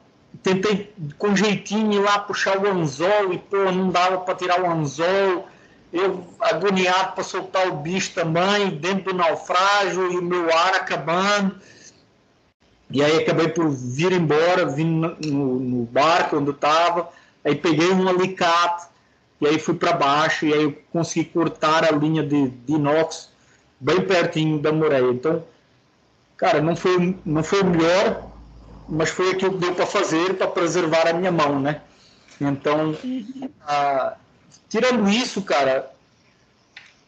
[0.42, 4.70] tentei com jeitinho ir lá puxar o anzol e pô, não dava para tirar o
[4.70, 5.48] anzol.
[5.92, 11.60] Eu agoniado para soltar o bicho também, dentro do naufrágio e o meu ar acabando.
[12.90, 17.08] E aí acabei por vir embora, vim no, no barco onde eu estava,
[17.44, 18.88] aí peguei um alicate,
[19.40, 23.30] e aí fui para baixo, e aí eu consegui cortar a linha de, de inox
[23.78, 25.10] bem pertinho da moreia.
[25.10, 25.44] Então,
[26.36, 28.30] cara, não foi, não foi o melhor,
[28.88, 31.80] mas foi aquilo que deu para fazer para preservar a minha mão, né?
[32.40, 32.96] Então,
[34.68, 35.90] tirando isso, cara,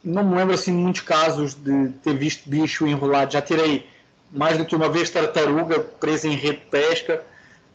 [0.05, 3.33] não me lembro assim muitos casos de ter visto bicho enrolado.
[3.33, 3.89] Já tirei
[4.33, 7.25] mais do que uma vez tartaruga presa em rede de pesca,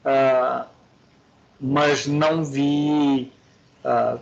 [0.03, 0.68] uh,
[1.60, 3.32] mas não vi,
[3.86, 4.20] uh,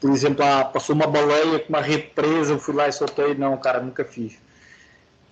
[0.00, 3.34] por exemplo, ah, passou uma baleia com uma rede presa, eu fui lá e soltei.
[3.34, 4.40] Não, cara, nunca fiz.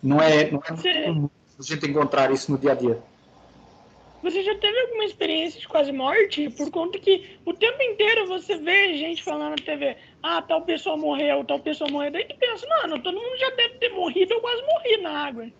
[0.02, 2.98] Não é, não é comum a gente encontrar isso no dia a dia.
[4.22, 6.50] Você já teve alguma experiência de quase morte?
[6.50, 10.96] Por conta que o tempo inteiro você vê gente falando na TV, ah, tal pessoa
[10.96, 12.10] morreu, tal pessoa morreu.
[12.10, 15.50] Daí tu pensa, mano, todo mundo já deve ter morrido, eu quase morri na água.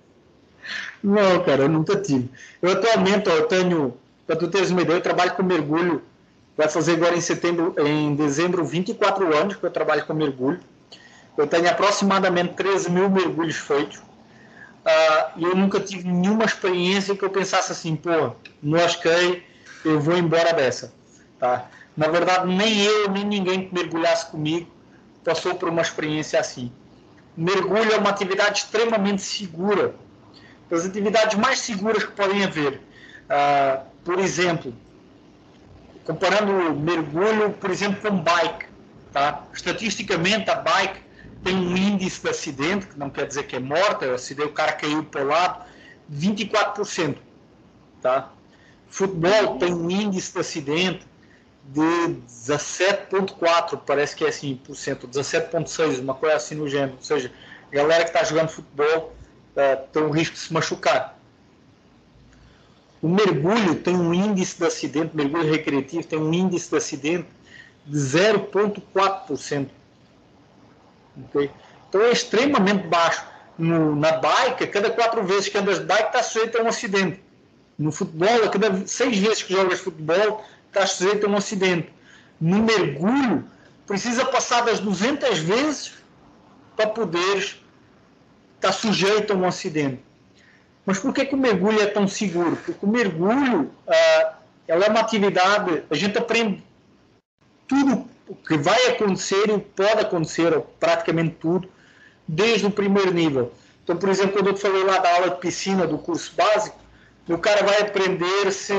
[1.03, 2.31] Não, cara, eu nunca tive.
[2.61, 3.95] Eu atualmente, ó, eu tenho,
[4.27, 6.03] para tu teres uma ideia, eu trabalho com mergulho.
[6.57, 10.61] Vai fazer agora em setembro, em dezembro, 24 anos que eu trabalho com mergulho.
[11.37, 13.99] Eu tenho aproximadamente 13 mil mergulhos feitos.
[13.99, 18.33] Uh, e eu nunca tive nenhuma experiência que eu pensasse assim, pô,
[18.63, 19.45] mosquei,
[19.85, 20.93] eu vou embora dessa.
[21.39, 21.69] Tá?
[21.97, 24.67] Na verdade, nem eu, nem ninguém que mergulhasse comigo
[25.25, 26.73] passou por uma experiência assim.
[27.37, 29.95] Mergulho é uma atividade extremamente segura
[30.71, 32.81] das atividades mais seguras que podem haver.
[33.27, 34.73] Uh, por exemplo,
[36.05, 38.67] comparando mergulho, por exemplo, com bike.
[39.13, 39.45] Tá?
[39.53, 41.01] Estatisticamente, a bike
[41.43, 44.53] tem um índice de acidente, que não quer dizer que é morta, o acidente, o
[44.53, 45.65] cara caiu para o lado,
[46.13, 47.17] 24%.
[48.01, 48.31] Tá?
[48.89, 51.07] Futebol tem um índice de acidente
[51.65, 56.95] de 17,4, parece que é assim, por cento, 17,6, uma coisa assim no gênero.
[56.95, 57.33] Ou seja,
[57.73, 59.15] a galera que está jogando futebol
[59.57, 61.19] uh, tem um risco de se machucar.
[63.03, 67.29] O mergulho tem um índice de acidente, mergulho recreativo tem um índice de acidente
[67.87, 69.69] de 0,4%.
[71.29, 71.51] Okay?
[71.89, 73.25] Então é extremamente baixo.
[73.59, 77.23] No, na bike, cada quatro vezes que andas de bike está sujeito a um acidente.
[77.79, 81.93] No futebol, a cada seis vezes que jogas futebol está sujeito a um acidente.
[82.41, 83.45] No mergulho,
[83.87, 85.95] precisa passar das 200 vezes
[86.77, 87.60] para poderes
[88.61, 90.01] estar sujeito a um acidente.
[90.85, 92.57] Mas por que, que o mergulho é tão seguro?
[92.57, 94.35] Porque o mergulho ah,
[94.69, 96.63] ela é uma atividade, a gente aprende
[97.67, 101.69] tudo o que vai acontecer e pode acontecer, praticamente tudo,
[102.27, 103.53] desde o primeiro nível.
[103.83, 106.79] Então, por exemplo, quando eu te falei lá da aula de piscina do curso básico,
[107.29, 108.75] o cara vai aprender se,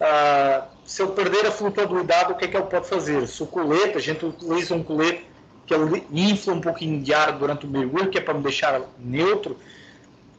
[0.00, 3.26] ah, se eu perder a flutuabilidade, o que é que ele pode fazer?
[3.26, 5.29] Se o colete, a gente utiliza um colete
[5.70, 8.82] que ele infla um pouquinho de ar durante o mergulho, que é para me deixar
[8.98, 9.56] neutro,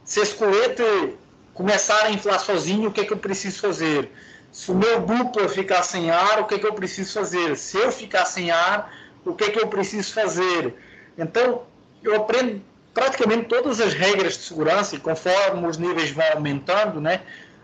[0.04, 0.84] se esse colete
[1.54, 4.12] começar a inflar sozinho, o que é que eu preciso fazer?
[4.52, 7.56] Se o meu duplo ficar sem ar, o que é que eu preciso fazer?
[7.56, 8.94] Se eu ficar sem ar,
[9.26, 10.76] o que é que eu preciso fazer?
[11.18, 11.64] Então,
[12.04, 12.62] eu aprendo
[12.94, 17.22] praticamente todas as regras de segurança e conforme os níveis vão aumentando, né,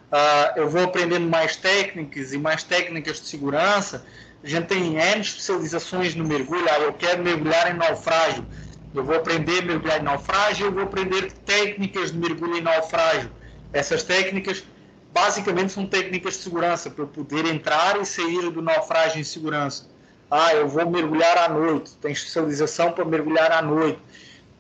[0.09, 4.05] uh, eu vou aprendendo mais técnicas e mais técnicas de segurança.
[4.43, 6.65] A gente tem N especializações no mergulho.
[6.69, 8.45] Ah, eu quero mergulhar em naufrágio.
[8.93, 13.29] Eu vou aprender a mergulhar em naufrágio, eu vou aprender técnicas de mergulho em naufrágio.
[13.73, 14.63] Essas técnicas,
[15.13, 19.85] basicamente, são técnicas de segurança, para eu poder entrar e sair do naufrágio em segurança.
[20.31, 23.99] Ah, eu vou mergulhar à noite, tem especialização para mergulhar à noite.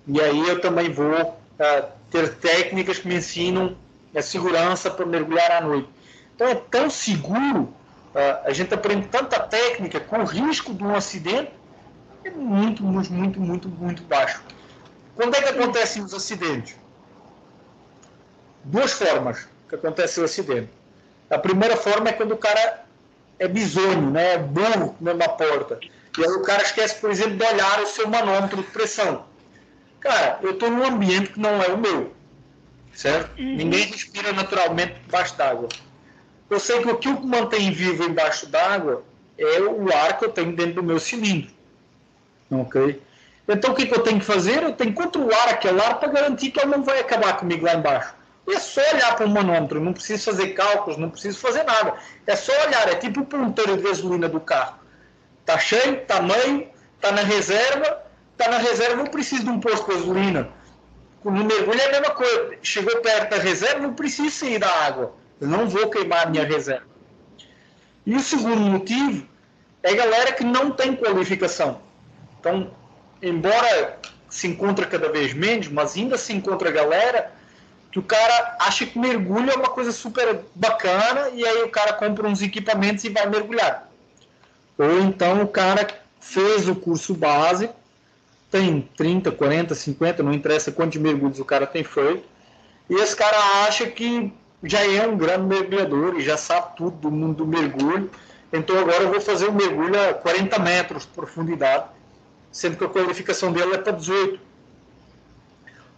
[0.05, 3.75] E aí eu também vou uh, ter técnicas que me ensinam
[4.15, 5.89] a segurança para mergulhar à noite.
[6.35, 7.73] Então é tão seguro,
[8.43, 11.51] a gente aprende tanta técnica com o risco de um acidente
[12.23, 14.41] é muito, muito, muito, muito, muito baixo.
[15.15, 16.75] Quando é que acontecem os acidentes?
[18.63, 20.69] Duas formas que acontece o acidente.
[21.29, 22.85] A primeira forma é quando o cara
[23.39, 24.33] é bisonho, né?
[24.33, 25.79] é burro na porta.
[26.17, 29.25] E aí o cara esquece, por exemplo, de olhar o seu manômetro de pressão.
[29.99, 32.13] Cara, eu estou num ambiente que não é o meu,
[32.93, 33.39] certo?
[33.39, 33.55] Uhum.
[33.55, 35.69] Ninguém respira naturalmente debaixo d'água.
[36.49, 39.03] Eu sei que o que o mantém vivo embaixo d'água
[39.37, 41.51] é o ar que eu tenho dentro do meu cilindro.
[42.49, 43.01] Ok?
[43.47, 44.63] Então o que, que eu tenho que fazer?
[44.63, 47.75] Eu tenho que controlar aquele ar para garantir que ele não vai acabar comigo lá
[47.75, 48.13] embaixo.
[48.47, 51.95] É só olhar para o manômetro, não preciso fazer cálculos, não preciso fazer nada.
[52.25, 54.79] É só olhar, é tipo o ponteiro de gasolina do carro.
[55.41, 59.85] Está cheio, está meio, está na reserva, está na reserva, não preciso de um posto
[59.89, 60.49] de gasolina.
[61.25, 62.57] No mergulho é a mesma coisa.
[62.61, 65.13] Chegou perto da reserva, não preciso sair da água.
[65.39, 66.85] Eu não vou queimar a minha reserva.
[68.05, 69.27] E o segundo motivo
[69.83, 71.81] é a galera que não tem qualificação.
[72.39, 72.71] Então,
[73.21, 77.31] embora se encontra cada vez menos, mas ainda se encontra galera
[77.91, 81.93] que o cara acha que mergulho é uma coisa super bacana e aí o cara
[81.93, 83.89] compra uns equipamentos e vai mergulhar.
[84.77, 85.87] Ou então o cara
[86.19, 87.73] fez o curso básico,
[88.51, 92.23] tem 30, 40, 50, não interessa quantos mergulhos o cara tem feito,
[92.89, 94.31] e esse cara acha que
[94.67, 98.09] já é um grande mergulhador e já sabe tudo do mundo do mergulho,
[98.51, 101.85] então agora eu vou fazer um mergulho a 40 metros de profundidade
[102.57, 104.39] sendo que a qualificação dele é para 18.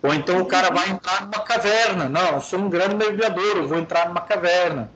[0.02, 2.10] Ou então o cara vai entrar numa caverna.
[2.10, 4.92] Não, eu sou um grande mergulhador, eu vou entrar numa caverna.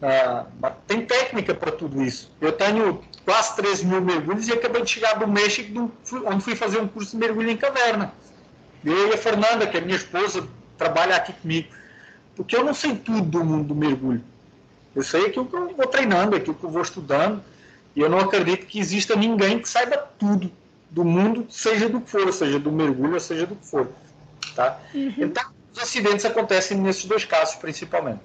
[0.00, 0.46] Ah,
[0.86, 2.30] tem técnica para tudo isso.
[2.40, 5.90] Eu tenho quase 13 mil mergulhos e acabei de chegar do México,
[6.26, 8.12] onde fui fazer um curso de mergulho em caverna.
[8.84, 10.46] Eu e a Fernanda, que é minha esposa,
[10.78, 11.68] trabalha aqui comigo.
[12.36, 14.22] Porque eu não sei tudo do mundo do mergulho.
[14.94, 17.42] Eu sei aquilo que eu vou treinando, aquilo que eu vou estudando.
[17.94, 20.52] E eu não acredito que exista ninguém que saiba tudo
[20.90, 23.88] do mundo, seja do que for, seja do mergulho, seja do que for.
[24.54, 24.80] Tá?
[24.94, 25.14] Uhum.
[25.18, 28.20] Então, os acidentes acontecem nesses dois casos, principalmente.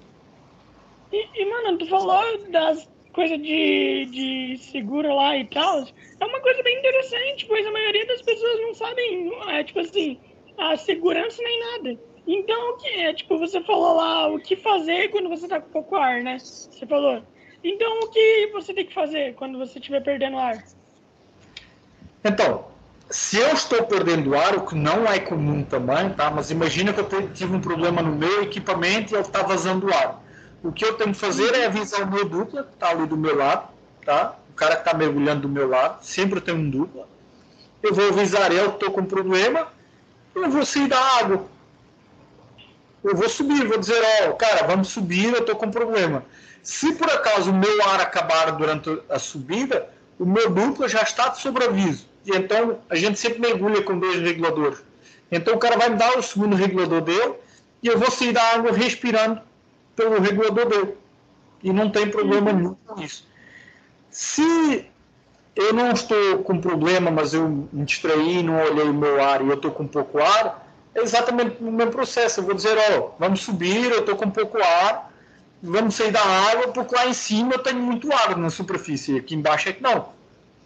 [1.12, 5.86] E, e mano, tu falou das coisas de, de seguro lá e tal.
[6.20, 10.18] É uma coisa bem interessante, pois a maioria das pessoas não sabem, é, tipo assim,
[10.58, 11.98] a segurança nem nada.
[12.26, 13.12] Então, o que é?
[13.14, 16.38] Tipo, você falou lá o que fazer quando você tá com pouco ar, né?
[16.38, 17.22] Você falou.
[17.64, 20.62] Então, o que você tem que fazer quando você estiver perdendo ar?
[22.24, 22.66] Então,
[23.10, 26.30] se eu estou perdendo ar, o que não é comum também, tá?
[26.30, 30.22] Mas imagina que eu tive um problema no meu equipamento e ele está vazando ar.
[30.62, 33.16] O que eu tenho que fazer é avisar o meu dupla, que está ali do
[33.16, 33.68] meu lado,
[34.04, 34.36] tá?
[34.50, 37.08] O cara que está mergulhando do meu lado, sempre tem um dupla.
[37.82, 39.68] Eu vou avisar ele que estou com problema,
[40.34, 41.51] eu vou sair da água.
[43.04, 46.24] Eu vou subir, vou dizer, ó, oh, cara, vamos subir, eu estou com problema.
[46.62, 49.88] Se por acaso o meu ar acabar durante a subida,
[50.18, 52.06] o meu duplo já está de sobreaviso.
[52.24, 54.82] E então a gente sempre mergulha com dois reguladores.
[55.30, 57.34] Então o cara vai me dar o segundo regulador dele
[57.82, 59.40] e eu vou sair da água respirando
[59.96, 60.96] pelo regulador dele.
[61.62, 62.56] E não tem problema uhum.
[62.56, 63.26] nenhum com isso.
[64.10, 64.86] Se
[65.56, 69.48] eu não estou com problema, mas eu me distraí, não olhei o meu ar e
[69.48, 70.61] eu estou com pouco ar,
[70.94, 72.40] exatamente o mesmo processo.
[72.40, 75.12] Eu vou dizer, ó, vamos subir, eu estou com pouco ar,
[75.62, 79.34] vamos sair da água, porque lá em cima eu tenho muito ar na superfície, aqui
[79.34, 80.08] embaixo é que não.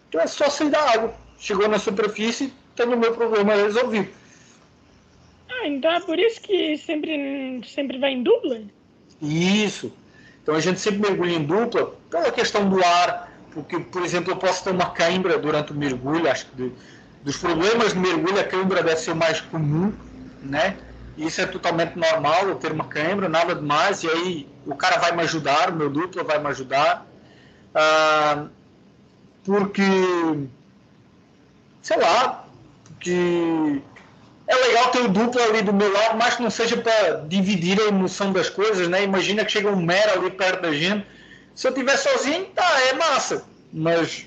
[0.08, 1.14] Então é só sair da água.
[1.38, 4.08] Chegou na superfície, tenho o meu problema resolvido.
[5.50, 8.60] Ah, então é por isso que sempre, sempre vai em dupla?
[9.20, 9.92] Isso.
[10.42, 14.36] Então a gente sempre mergulha em dupla pela questão do ar, porque, por exemplo, eu
[14.36, 16.72] posso ter uma cãibra durante o mergulho, acho que de,
[17.22, 19.92] dos problemas de mergulho a cãibra deve ser o mais comum,
[20.46, 20.76] né?
[21.16, 25.12] Isso é totalmente normal, eu ter uma cãibra, nada demais, e aí o cara vai
[25.12, 27.06] me ajudar, o meu duplo vai me ajudar,
[27.74, 28.46] ah,
[29.44, 29.82] porque,
[31.82, 32.46] sei lá,
[33.00, 33.82] que
[34.46, 37.80] é legal ter o duplo ali do meu lado, mas que não seja para dividir
[37.80, 39.02] a emoção das coisas, né?
[39.02, 41.06] Imagina que chega um mero ali perto da gente.
[41.54, 43.44] Se eu estiver sozinho, tá, é massa.
[43.72, 44.26] Mas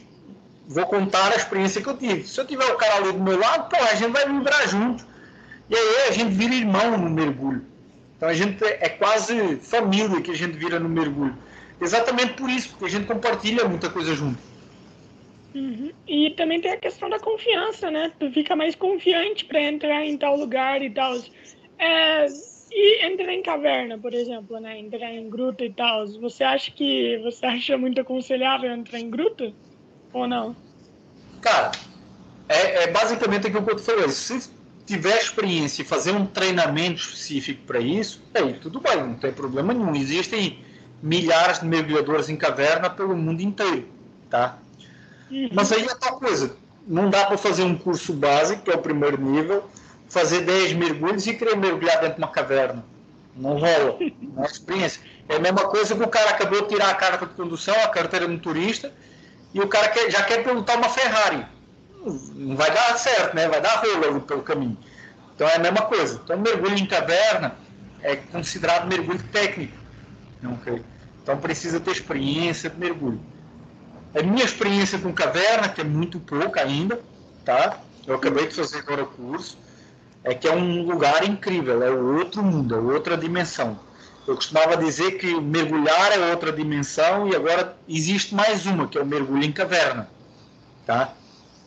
[0.67, 2.28] vou contar a experiência que eu tive.
[2.28, 5.05] Se eu tiver o cara ali do meu lado, pô, a gente vai vibrar junto.
[5.70, 7.63] E aí a gente vira irmão no mergulho.
[8.17, 11.38] Então a gente é quase família que a gente vira no mergulho.
[11.80, 14.38] Exatamente por isso, porque a gente compartilha muita coisa junto.
[15.55, 15.91] Uhum.
[16.07, 18.11] E também tem a questão da confiança, né?
[18.20, 21.15] Tu fica mais confiante para entrar em tal lugar e tal.
[21.78, 22.28] É,
[22.72, 24.78] e entrar em caverna, por exemplo, né?
[24.78, 26.05] Entrar em gruta e tal.
[26.20, 29.51] Você acha que você acha muito aconselhável entrar em gruta
[30.13, 30.55] ou não?
[31.41, 31.72] Cara,
[32.47, 34.09] é, é basicamente aquilo que eu te falei.
[34.09, 34.51] Se
[34.89, 39.71] tiver experiência e fazer um treinamento específico para isso, aí tudo bem, não tem problema
[39.71, 39.95] nenhum.
[39.95, 40.65] Existem
[41.01, 43.87] milhares de mergulhadores em caverna pelo mundo inteiro,
[44.31, 44.57] tá?
[45.29, 45.49] Uhum.
[45.53, 46.57] Mas aí é tal coisa.
[46.87, 49.69] Não dá para fazer um curso básico, que é o primeiro nível,
[50.09, 52.83] fazer 10 mergulhos e querer mergulhar dentro de uma caverna.
[53.35, 53.95] Não rola.
[54.19, 55.03] Não é experiência.
[55.29, 57.89] É a mesma coisa que o cara acabou de tirar a carta de condução, a
[57.89, 58.91] carteira de motorista,
[59.53, 61.45] e o cara quer, já quer pilotar uma Ferrari.
[62.05, 63.47] Não vai dar certo, né?
[63.47, 64.77] Vai dar rolo pelo caminho.
[65.35, 66.19] Então é a mesma coisa.
[66.23, 67.55] Então mergulho em caverna
[68.01, 69.77] é considerado mergulho técnico.
[70.43, 70.83] Okay?
[71.21, 73.19] Então precisa ter experiência de mergulho.
[74.15, 76.99] A minha experiência com caverna, que é muito pouca ainda,
[77.45, 77.79] tá?
[78.07, 79.57] Eu acabei de fazer agora o curso,
[80.23, 83.79] é que é um lugar incrível, é outro mundo, é outra dimensão.
[84.27, 89.01] Eu costumava dizer que mergulhar é outra dimensão e agora existe mais uma, que é
[89.01, 90.09] o mergulho em caverna,
[90.85, 91.13] tá?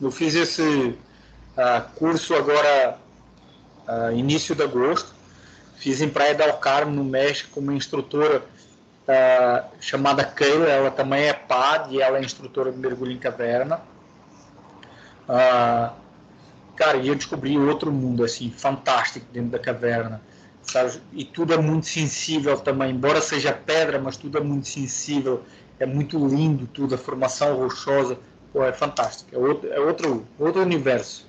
[0.02, 0.98] Eu fiz esse
[1.56, 2.98] uh, curso agora
[3.86, 5.14] uh, início de agosto,
[5.76, 8.42] fiz em Praia del Carmo, no México, uma instrutora
[9.06, 13.80] uh, chamada Keila, ela também é PAD e ela é instrutora de mergulho em caverna.
[16.74, 20.20] Cara, e eu descobri outro mundo, assim, fantástico dentro da caverna,
[20.62, 21.00] sabe?
[21.12, 25.44] E tudo é muito sensível também, embora seja pedra, mas tudo é muito sensível,
[25.78, 28.18] é muito lindo tudo, a formação rochosa,
[28.52, 31.26] pô, é fantástico, é outro, é outro, outro universo.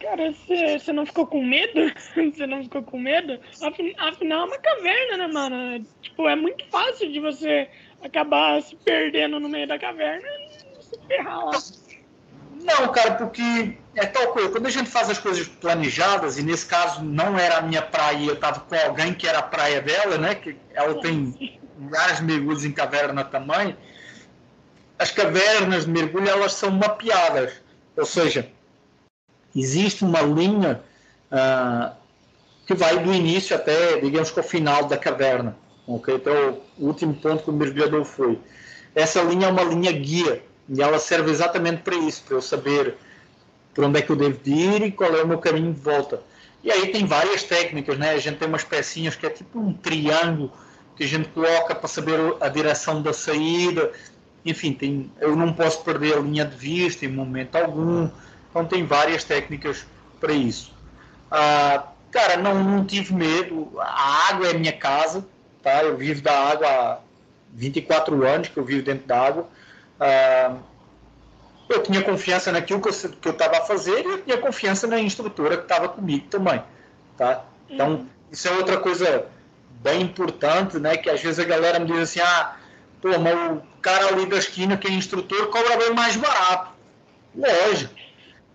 [0.00, 0.32] Cara,
[0.78, 1.92] você não ficou com medo?
[2.14, 3.40] Você não ficou com medo?
[3.98, 5.86] Afinal, é uma caverna, né, mano?
[6.02, 7.68] Tipo, é muito fácil de você
[8.02, 10.26] acabar se perdendo no meio da caverna
[10.78, 11.52] e se ferrar lá.
[12.62, 14.48] Não, cara, porque é tal coisa.
[14.50, 18.26] Quando a gente faz as coisas planejadas, e nesse caso não era a minha praia,
[18.26, 20.34] eu tava com alguém que era a praia dela, né?
[20.34, 21.58] Que ela tem
[21.90, 23.76] vários mergulhos em caverna também.
[24.98, 27.52] As cavernas de mergulho, elas são mapeadas.
[27.96, 28.48] Ou seja,
[29.54, 30.80] existe uma linha
[31.30, 31.94] uh,
[32.66, 35.56] que vai do início até, digamos que o final da caverna.
[35.86, 36.16] Okay?
[36.16, 38.38] Então, o último ponto que o mergulhador foi.
[38.94, 42.96] Essa linha é uma linha guia e ela serve exatamente para isso, para eu saber
[43.74, 46.20] por onde é que eu devo ir e qual é o meu caminho de volta.
[46.64, 48.10] E aí tem várias técnicas, né?
[48.10, 50.50] A gente tem umas pecinhas que é tipo um triângulo
[50.96, 53.92] que a gente coloca para saber a direção da saída.
[54.46, 58.08] Enfim, tem, eu não posso perder a linha de vista em momento algum.
[58.48, 59.84] Então tem várias técnicas
[60.20, 60.72] para isso.
[61.30, 63.72] Ah, cara, não, não tive medo.
[63.78, 65.26] A água é minha casa,
[65.62, 65.82] tá?
[65.82, 66.98] Eu vivo da água há
[67.52, 69.48] 24 anos que eu vivo dentro da água.
[69.98, 70.54] Ah,
[71.68, 72.88] eu tinha confiança naquilo que
[73.28, 76.62] eu estava a fazer e eu tinha confiança na instrutora que estava comigo também,
[77.16, 77.44] tá?
[77.68, 78.06] Então, uhum.
[78.30, 79.26] isso é outra coisa
[79.82, 80.96] bem importante, né?
[80.96, 82.56] Que às vezes a galera me diz assim, ah,
[83.00, 86.72] pô, mas o cara ali da esquina que é instrutor cobra bem mais barato.
[87.34, 87.94] Lógico.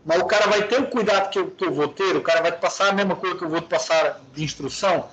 [0.06, 2.42] Mas o cara vai ter o cuidado que eu, que eu vou ter, o cara
[2.42, 5.08] vai te passar a mesma coisa que eu vou te passar de instrução.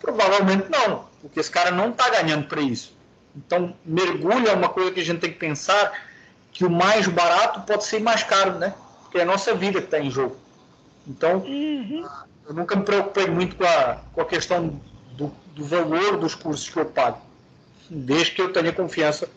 [0.00, 2.94] Provavelmente não, porque esse cara não está ganhando para isso.
[3.34, 5.92] Então, mergulho é uma coisa que a gente tem que pensar
[6.52, 8.74] que o mais barato pode ser mais caro, né?
[9.02, 10.36] Porque é a nossa vida que está em jogo.
[11.06, 12.06] Então, uhum.
[12.46, 14.80] eu nunca me preocupei muito com a, com a questão
[15.12, 17.20] do, do valor dos cursos que eu pago.
[17.90, 19.28] Desde que eu tenha confiança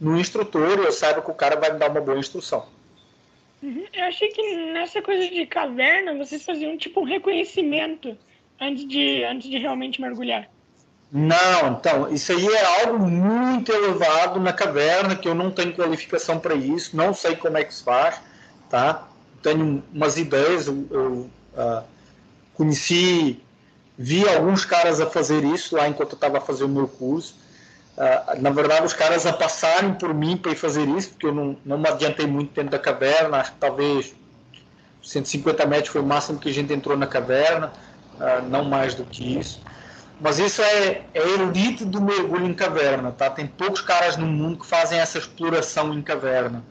[0.00, 2.66] no instrutor e eu saiba que o cara vai me dar uma boa instrução.
[3.62, 3.84] Uhum.
[3.92, 8.16] Eu achei que nessa coisa de caverna vocês faziam tipo um reconhecimento
[8.60, 10.48] antes de, antes de realmente mergulhar.
[11.14, 16.40] Não, então, isso aí é algo muito elevado na caverna, que eu não tenho qualificação
[16.40, 18.18] para isso, não sei como é que se faz,
[18.70, 19.06] tá?
[19.42, 21.84] Tenho umas ideias, eu, eu uh,
[22.54, 23.38] conheci,
[23.98, 27.36] vi alguns caras a fazer isso lá enquanto eu estava a fazer o meu curso,
[28.02, 31.32] Uh, na verdade, os caras a passarem por mim para ir fazer isso, porque eu
[31.32, 34.12] não, não me adiantei muito dentro da caverna, acho que talvez
[35.04, 37.72] 150 metros foi o máximo que a gente entrou na caverna,
[38.16, 39.62] uh, não mais do que isso.
[40.20, 43.30] Mas isso é, é erudito do mergulho em caverna, tá?
[43.30, 46.64] Tem poucos caras no mundo que fazem essa exploração em caverna.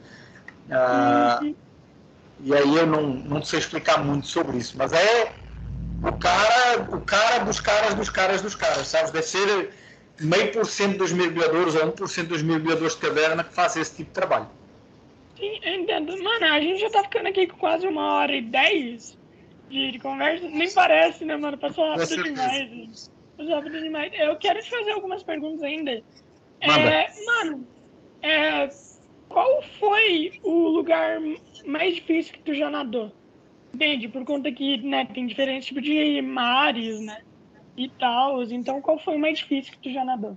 [0.68, 1.54] Uh, uhum.
[2.40, 5.32] E aí eu não, não sei explicar muito sobre isso, mas é
[6.02, 9.12] o cara, o cara dos caras dos caras dos caras, sabe?
[9.12, 9.72] Deve ser
[10.20, 14.10] meio por cento dos mergulhadores ou 1% dos mergulhadores de caverna que fazem esse tipo
[14.10, 14.48] de trabalho.
[15.36, 16.22] Sim, entendo.
[16.22, 19.18] Mano, a gente já tá ficando aqui com quase uma hora e dez
[19.68, 20.48] de, de conversa.
[20.48, 21.58] Nem parece, né, mano?
[21.58, 23.10] Passou rápido demais.
[23.36, 24.12] Passou rápido demais.
[24.14, 26.02] Eu quero te fazer algumas perguntas ainda.
[26.60, 27.66] É, mano,
[28.22, 28.68] é,
[29.28, 31.18] qual foi o lugar
[31.66, 33.10] mais difícil que tu já nadou?
[33.74, 34.06] Entende?
[34.06, 37.22] Por conta que né, tem diferentes tipos de mares, né?
[37.76, 38.42] E tal.
[38.42, 40.36] Então, qual foi o mais difícil que tu já nadou?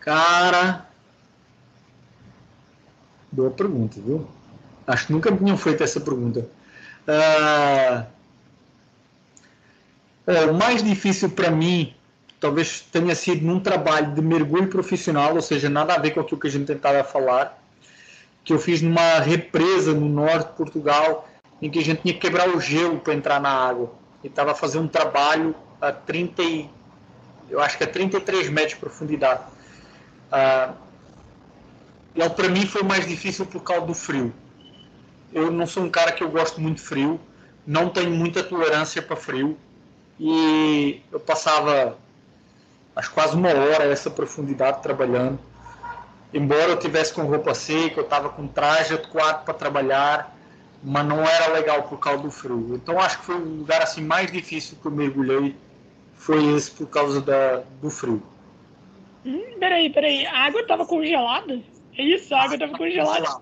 [0.00, 0.86] Cara,
[3.30, 4.26] boa pergunta, viu?
[4.86, 6.48] Acho que nunca me tinham feito essa pergunta.
[7.06, 8.06] Uh,
[10.50, 11.94] o mais difícil para mim
[12.40, 16.40] talvez tenha sido num trabalho de mergulho profissional, ou seja, nada a ver com aquilo
[16.40, 17.62] que a gente tentava falar,
[18.42, 21.28] que eu fiz numa represa no norte de Portugal,
[21.60, 23.92] em que a gente tinha que quebrar o gelo para entrar na água.
[24.22, 26.70] E estava fazer um trabalho a 30 e,
[27.48, 29.42] eu acho que a 33 metros de profundidade.
[30.32, 30.74] Uh,
[32.14, 34.32] ele para mim foi mais difícil por causa do frio.
[35.32, 37.20] Eu não sou um cara que eu gosto muito de frio,
[37.66, 39.56] não tenho muita tolerância para frio
[40.18, 41.96] e eu passava
[42.96, 45.38] acho quase uma hora essa profundidade trabalhando.
[46.32, 50.36] Embora eu tivesse com roupa seca, eu estava com traje adequado para trabalhar,
[50.82, 52.74] mas não era legal por causa do frio.
[52.74, 55.54] Então acho que foi o lugar assim mais difícil que eu mergulhei
[56.14, 58.22] foi esse por causa da, do frio.
[59.24, 60.26] Hum, peraí, peraí.
[60.26, 61.60] A água estava congelada?
[61.96, 62.34] É isso?
[62.34, 63.40] A água estava congelada?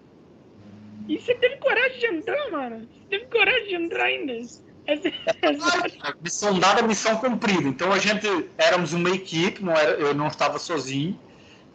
[1.09, 2.81] E você teve coragem de entrar, mano?
[2.81, 4.33] Você teve coragem de entrar ainda?
[4.33, 5.09] Essa,
[5.43, 6.17] essa...
[6.21, 7.69] Missão dada, missão cumprida.
[7.69, 8.27] Então a gente
[8.57, 11.19] éramos uma equipe, não era, eu não estava sozinho,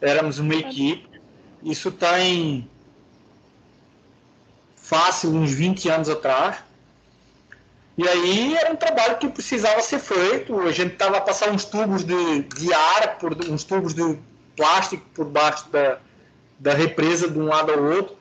[0.02, 1.08] éramos uma equipe.
[1.64, 2.70] Isso tem
[4.94, 6.58] fácil uns 20 anos atrás.
[7.98, 10.60] E aí era um trabalho que precisava ser feito.
[10.60, 14.20] A gente estava a passar uns tubos de, de ar, por, uns tubos de
[14.56, 15.98] plástico por baixo da,
[16.60, 18.16] da represa de um lado ao outro,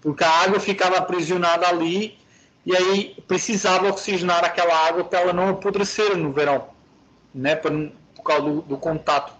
[0.00, 2.18] porque a água ficava aprisionada ali
[2.64, 6.66] e aí precisava oxigenar aquela água para ela não apodrecer no verão,
[7.32, 7.54] né?
[7.54, 7.70] Por,
[8.16, 9.32] por causa do, do contato,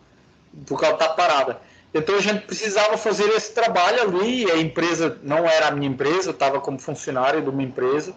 [0.64, 1.61] por causa da parada.
[1.97, 4.51] Então a gente precisava fazer esse trabalho ali.
[4.51, 8.14] A empresa não era a minha empresa, eu estava como funcionário de uma empresa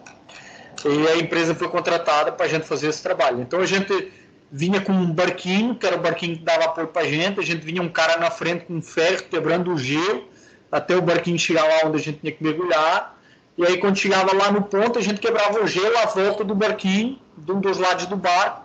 [0.84, 3.40] e a empresa foi contratada para a gente fazer esse trabalho.
[3.40, 4.12] Então a gente
[4.50, 7.42] vinha com um barquinho, que era o barquinho que dava apoio para a gente, a
[7.42, 10.28] gente vinha um cara na frente com um ferro quebrando o gelo,
[10.70, 13.18] até o barquinho chegar lá onde a gente tinha que mergulhar.
[13.56, 16.54] E aí quando chegava lá no ponto, a gente quebrava o gelo à volta do
[16.54, 18.64] barquinho, de um dos lados do barco,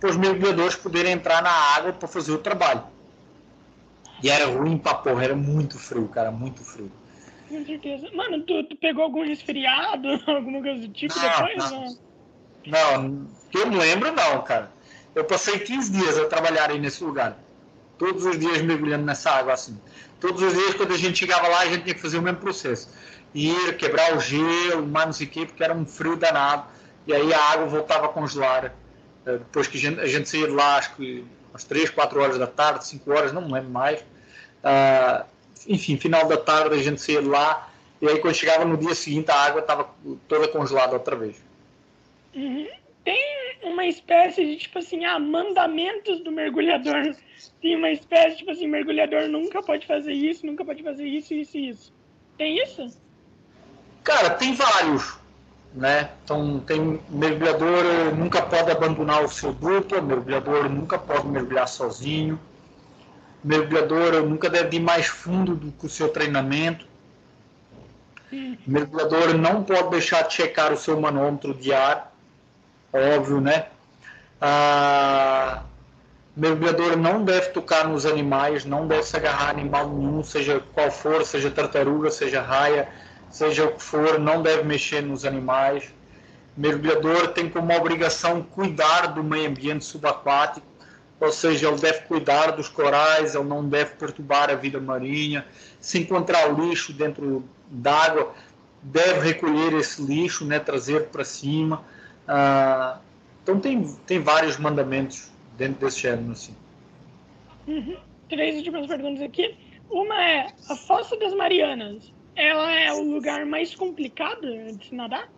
[0.00, 2.82] para os mergulhadores poderem entrar na água para fazer o trabalho.
[4.22, 6.90] E era ruim pra porra, era muito frio, cara, muito frio.
[7.48, 8.08] Com certeza.
[8.14, 11.70] Mano, tu, tu pegou algum resfriado, alguma coisa do tipo não, depois?
[11.70, 13.02] Não.
[13.02, 14.70] não, que eu me lembro, não, cara.
[15.14, 17.38] Eu passei 15 dias a trabalhar aí nesse lugar.
[17.96, 19.78] Todos os dias mergulhando nessa água assim.
[20.20, 22.38] Todos os dias, quando a gente chegava lá, a gente tinha que fazer o mesmo
[22.38, 22.92] processo.
[23.34, 26.66] Ir, quebrar o gelo, mais não sei o quê, porque era um frio danado.
[27.06, 28.74] E aí a água voltava a congelar.
[29.26, 32.20] Eh, depois que a gente, a gente saía de lá, acho que às 3, 4
[32.20, 34.00] horas da tarde, 5 horas, não me lembro mais.
[34.00, 35.24] Uh,
[35.66, 37.70] enfim, final da tarde a gente saía de lá
[38.00, 39.90] e aí quando chegava no dia seguinte a água estava
[40.26, 41.42] toda congelada outra vez.
[42.34, 42.66] Uhum.
[43.04, 43.24] Tem
[43.62, 47.14] uma espécie de, tipo assim, ah, mandamentos do mergulhador.
[47.60, 51.56] Tem uma espécie, tipo assim, mergulhador nunca pode fazer isso, nunca pode fazer isso, isso
[51.56, 51.92] e isso.
[52.36, 53.00] Tem isso?
[54.04, 55.17] Cara, tem vários.
[55.74, 56.10] Né?
[56.24, 62.38] Então, tem mergulhador nunca pode abandonar o seu duplo, mergulhador nunca pode mergulhar sozinho,
[63.42, 66.86] mergulhador nunca deve ir mais fundo do que o seu treinamento,
[68.66, 72.12] mergulhador não pode deixar de checar o seu manômetro de ar,
[72.92, 73.66] óbvio, né?
[74.40, 75.62] Ah,
[76.36, 81.24] mergulhador não deve tocar nos animais, não deve se agarrar animal nenhum, seja qual for,
[81.24, 82.88] seja tartaruga, seja raia,
[83.30, 85.92] seja o que for, não deve mexer nos animais.
[86.56, 90.66] Mergulhador tem como obrigação cuidar do meio ambiente subaquático,
[91.20, 95.46] ou seja, ele deve cuidar dos corais, ele não deve perturbar a vida marinha.
[95.80, 98.32] Se encontrar lixo dentro d'água,
[98.82, 101.84] deve recolher esse lixo, né, trazer para cima.
[102.26, 102.98] Ah,
[103.42, 106.32] então tem, tem vários mandamentos dentro desse gênero.
[106.32, 106.54] Assim.
[107.66, 107.96] Uhum.
[108.28, 109.56] Três últimas perguntas aqui.
[109.90, 114.42] Uma é, a Fossa das Marianas, ela é o lugar mais complicado
[114.72, 115.28] de se nadar?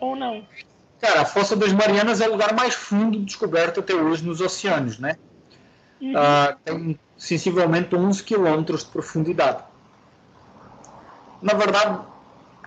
[0.00, 0.46] Ou não?
[1.00, 4.98] Cara, a Fossa das Marianas é o lugar mais fundo descoberto até hoje nos oceanos,
[4.98, 5.16] né?
[6.00, 6.12] Uhum.
[6.12, 9.62] Uh, tem sensivelmente 11 quilômetros de profundidade.
[11.40, 12.00] Na verdade,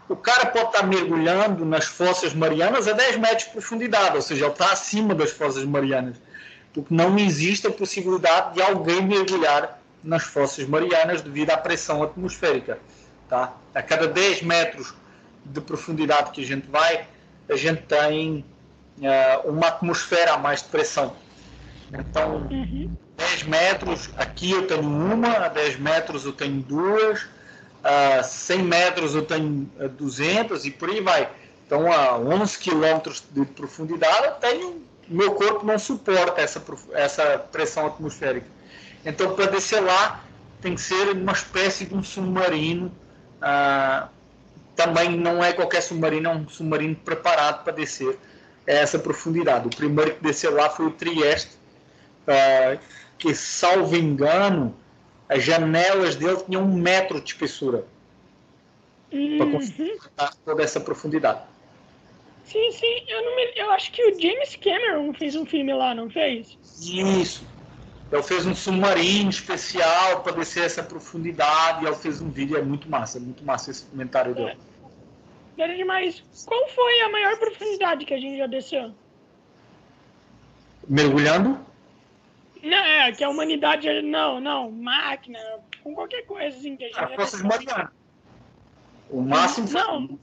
[0.07, 4.45] o cara pode estar mergulhando nas fossas marianas a 10 metros de profundidade, ou seja,
[4.45, 6.15] ele está acima das fossas marianas,
[6.73, 12.80] porque não existe a possibilidade de alguém mergulhar nas fossas marianas devido à pressão atmosférica.
[13.30, 13.54] Tá?
[13.76, 14.94] A cada 10 metros
[15.46, 17.08] de profundidade que a gente vai,
[17.48, 18.44] a gente tem
[18.98, 21.16] uh, uma atmosfera a mais de pressão.
[21.94, 22.92] Então, uhum.
[23.18, 27.28] 10 metros, aqui eu tenho uma, a 10 metros eu tenho duas,
[27.84, 31.30] a 100 metros eu tenho 200 e por aí vai.
[31.66, 37.86] Então, a 11 quilômetros de profundidade, eu tenho, meu corpo não suporta essa, essa pressão
[37.86, 38.48] atmosférica.
[39.06, 40.24] Então, para descer lá,
[40.62, 42.92] tem que ser uma espécie de um submarino
[43.41, 44.10] ah,
[44.76, 48.18] também não é qualquer submarino, é um submarino preparado para descer
[48.68, 49.68] a essa profundidade.
[49.68, 51.52] O primeiro que desceu lá foi o Trieste,
[52.28, 52.78] ah,
[53.18, 54.76] que, salvo engano,
[55.28, 57.86] as janelas dele tinham um metro de espessura
[59.11, 59.38] uhum.
[59.38, 59.99] para conseguir
[60.45, 61.41] toda essa profundidade.
[62.45, 63.03] Sim, sim.
[63.07, 63.52] Eu, me...
[63.56, 66.57] eu acho que o James Cameron fez um filme lá, não fez?
[66.82, 67.44] Isso.
[68.11, 71.84] Ele fez um submarino especial para descer essa profundidade.
[71.84, 74.57] E ele fez um vídeo, é muito massa, é muito massa esse comentário dele.
[75.57, 75.76] É.
[75.76, 76.23] Demais.
[76.45, 78.91] Qual foi a maior profundidade que a gente já desceu?
[80.88, 81.60] Mergulhando?
[82.64, 84.02] Não, é, que a humanidade.
[84.02, 85.40] Não, não, máquina,
[85.84, 86.99] com qualquer coisa assim que a gente.
[86.99, 87.90] A Forças Marianas.
[89.10, 89.69] O máximo.
[89.72, 90.19] Não.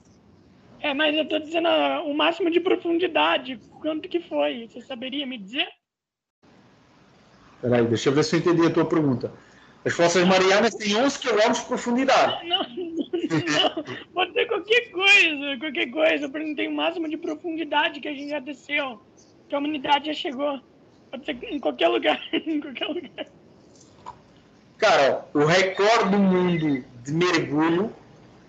[0.81, 3.61] É, mas eu tô dizendo uh, o máximo de profundidade.
[3.81, 4.69] Quanto que foi?
[4.69, 5.69] Você saberia me dizer?
[7.61, 9.33] Peraí, deixa eu ver se eu entendi a tua pergunta.
[9.85, 12.47] As Fossas Marianas têm 11 km de profundidade.
[12.49, 13.85] Não, não,
[14.15, 16.25] pode ser qualquer coisa, qualquer coisa.
[16.27, 19.01] Eu perguntei o máximo de profundidade que a gente já desceu,
[19.49, 20.61] que a humanidade já chegou.
[21.11, 23.27] Pode ser em qualquer lugar, em qualquer lugar.
[24.79, 27.93] Cara, o recorde do mundo de mergulho,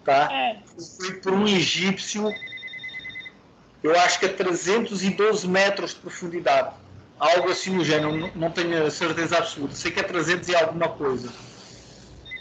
[0.04, 0.30] tá?
[0.32, 0.58] É.
[0.98, 2.32] Foi por um egípcio,
[3.82, 6.76] eu acho que a 312 metros de profundidade
[7.19, 10.89] algo assim no gênero, não, não tenho certeza absoluta, sei que é 300 e alguma
[10.89, 11.30] coisa.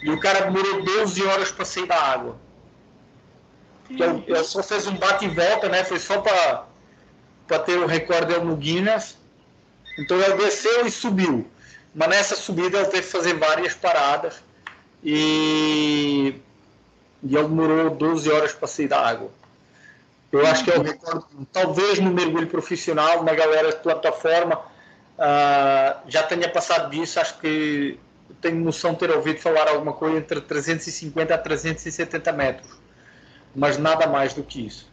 [0.01, 2.37] E o cara demorou 12 horas para sair da água.
[3.89, 5.83] Ele, ele, só fez um bate e volta, né?
[5.83, 9.17] Foi só para ter o recorde dele no Guinness.
[9.97, 11.49] Então ele desceu e subiu.
[11.95, 14.43] Mas nessa subida ele teve que fazer várias paradas.
[15.03, 16.35] E,
[17.23, 19.31] e ele demorou 12 horas para sair da água.
[20.31, 26.01] Eu acho que é o recorde, talvez no mergulho profissional, na galera de plataforma, uh,
[26.07, 27.19] já tenha passado disso.
[27.19, 27.97] Acho que
[28.41, 32.79] tenho noção de ter ouvido falar alguma coisa entre 350 a 370 metros,
[33.55, 34.91] mas nada mais do que isso.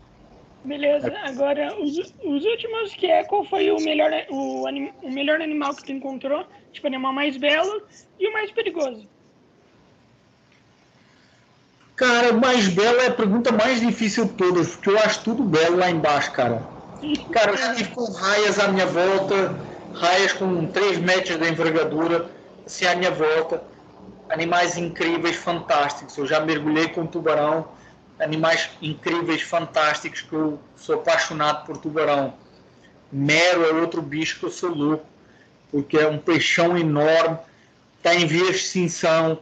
[0.64, 4.64] Beleza, agora os, os últimos, que é qual foi o melhor, o,
[5.02, 7.82] o melhor animal que tu encontrou, tipo, animal mais belo
[8.18, 9.06] e o mais perigoso?
[11.96, 15.76] Cara, mais belo é a pergunta mais difícil de todas, porque eu acho tudo belo
[15.76, 16.66] lá embaixo, cara.
[17.32, 19.54] Cara, eu estive com raias à minha volta,
[19.92, 22.28] raias com 3 metros de envergadura,
[22.66, 23.62] assim à minha volta.
[24.28, 26.16] Animais incríveis, fantásticos.
[26.16, 27.68] Eu já mergulhei com tubarão,
[28.18, 32.34] animais incríveis, fantásticos, que eu sou apaixonado por tubarão.
[33.12, 35.06] Mero é outro bicho que eu sou louco,
[35.70, 37.38] porque é um peixão enorme,
[37.98, 39.38] está em vias de extinção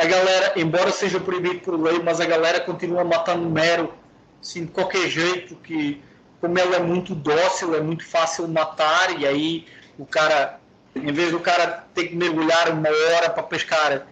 [0.00, 3.92] a galera, embora seja proibido por lei, mas a galera continua matando mero,
[4.40, 6.02] assim, de qualquer jeito, que
[6.40, 9.66] como ela é muito dócil, é muito fácil matar, e aí
[9.98, 10.58] o cara,
[10.96, 14.06] em vez do cara ter que mergulhar uma hora para pescar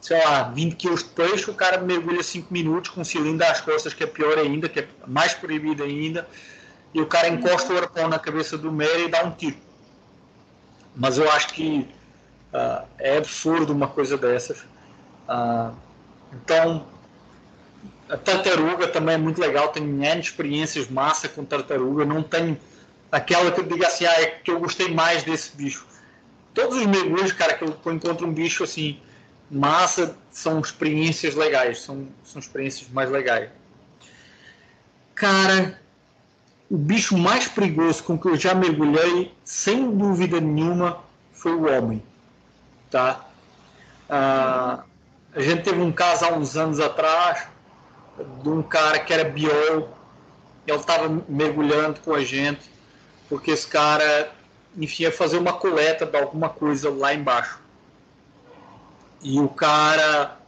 [0.00, 3.60] sei lá, 20 quilos de peixe, o cara mergulha 5 minutos com um cilindro às
[3.60, 6.26] costas, que é pior ainda, que é mais proibido ainda,
[6.94, 9.56] e o cara encosta o arpão na cabeça do Mary e dá um tiro.
[10.96, 11.86] Mas eu acho que
[12.52, 14.64] uh, é absurdo uma coisa dessas.
[15.28, 15.74] Uh,
[16.32, 16.86] então,
[18.08, 22.58] a tartaruga também é muito legal, tenho N experiências massa com tartaruga, não tenho
[23.12, 25.86] aquela que eu diga assim, ah, é que eu gostei mais desse bicho.
[26.54, 28.98] Todos os mergulhos, cara, que eu encontro um bicho assim,
[29.50, 33.50] massa, são experiências legais, são, são experiências mais legais.
[35.14, 35.78] Cara,
[36.70, 41.02] o bicho mais perigoso com que eu já mergulhei, sem dúvida nenhuma,
[41.32, 42.02] foi o homem.
[42.90, 43.26] Tá?
[44.08, 44.84] Ah,
[45.34, 47.48] a gente teve um caso há uns anos atrás
[48.42, 49.88] de um cara que era biólogo,
[50.66, 52.70] ele estava mergulhando com a gente,
[53.28, 54.32] porque esse cara,
[54.76, 57.58] enfim, ia fazer uma coleta de alguma coisa lá embaixo.
[59.22, 60.38] E o cara,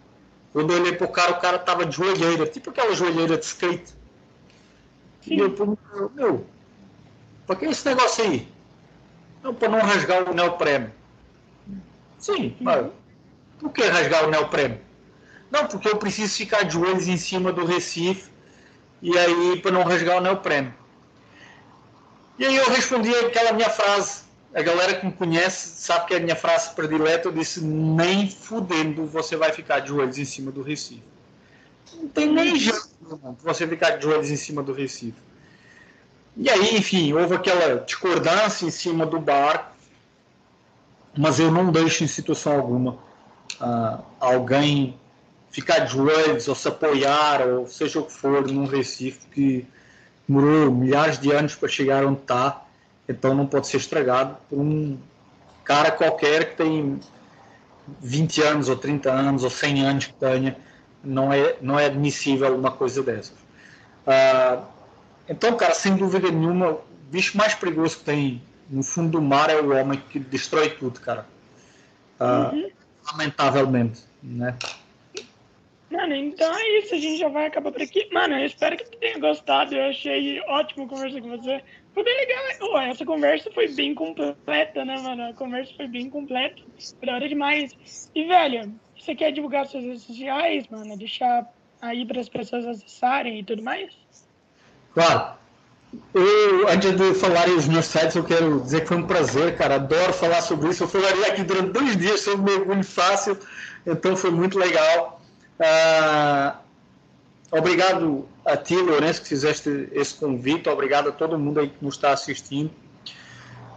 [0.52, 3.94] quando eu olhei pro cara, o cara tava de joelheira, tipo aquela joelheira de skate.
[5.22, 5.34] Sim.
[5.34, 6.46] E eu perguntei, meu,
[7.46, 8.48] pra que esse negócio aí?
[9.42, 10.92] Não, para não rasgar o neopreno.
[12.18, 12.86] Sim, mas
[13.60, 14.78] por que rasgar o neopreno?
[15.50, 18.30] Não, porque eu preciso ficar de joelhos em cima do Recife
[19.02, 20.72] e aí para não rasgar o neopreno.
[22.38, 24.22] E aí eu respondi aquela minha frase.
[24.54, 27.28] A galera que me conhece sabe que é a minha frase predileta.
[27.28, 31.02] Eu disse: nem fudendo você vai ficar de joelhos em cima do Recife.
[31.94, 32.88] Não tem nem jeito
[33.42, 35.20] você ficar de joelhos em cima do Recife.
[36.36, 39.72] E aí, enfim, houve aquela discordância em cima do barco,
[41.18, 43.09] mas eu não deixo em situação alguma
[43.54, 44.98] uh, alguém
[45.50, 49.66] ficar de joelhos ou se apoiar, ou seja o que for, num Recife que
[50.28, 52.64] demorou milhares de anos para chegar onde está,
[53.08, 54.96] então não pode ser estragado por um
[55.64, 57.00] cara qualquer que tem
[58.00, 60.56] 20 anos, ou 30 anos, ou 100 anos que tenha
[61.02, 63.34] não é, não é admissível uma coisa dessas.
[64.06, 64.64] Ah,
[65.28, 69.50] então, cara, sem dúvida nenhuma, o bicho mais perigoso que tem no fundo do mar
[69.50, 71.26] é o homem que destrói tudo, cara.
[72.18, 72.70] Ah, uhum.
[73.12, 74.56] Lamentavelmente, né?
[75.90, 78.08] Mano, então é isso, a gente já vai acabar por aqui.
[78.12, 81.62] Mano, eu espero que tu tenha gostado, eu achei ótimo conversar com você.
[81.92, 85.30] Foi bem legal, oh, essa conversa foi bem completa, né, mano?
[85.30, 86.62] A conversa foi bem completa,
[87.04, 88.08] da hora demais.
[88.14, 90.96] E, velho, você quer divulgar suas redes sociais, mano?
[90.96, 91.44] Deixar
[91.82, 93.92] aí para as pessoas acessarem e tudo mais?
[94.94, 95.39] Claro.
[96.14, 99.74] Eu, antes de falar os meus sites, eu quero dizer que foi um prazer, cara.
[99.76, 100.84] Adoro falar sobre isso.
[100.84, 103.36] Eu falaria aqui durante dois dias sobre mergulho fácil,
[103.84, 105.20] então foi muito legal.
[105.58, 106.58] Ah,
[107.50, 110.68] obrigado a ti, Lourenço, que fizeste esse convite.
[110.68, 112.70] Obrigado a todo mundo aí que nos está assistindo.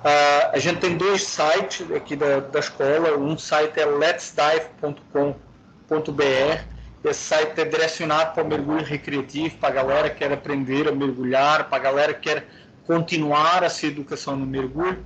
[0.04, 3.18] Uh, a gente tem dois sites aqui da, da escola.
[3.18, 6.73] Um site é letsdive.com.br.
[7.04, 10.92] Esse site é direcionado para o mergulho recreativo, para a galera que quer aprender a
[10.92, 12.48] mergulhar, para a galera que quer
[12.88, 15.06] continuar a sua educação no mergulho.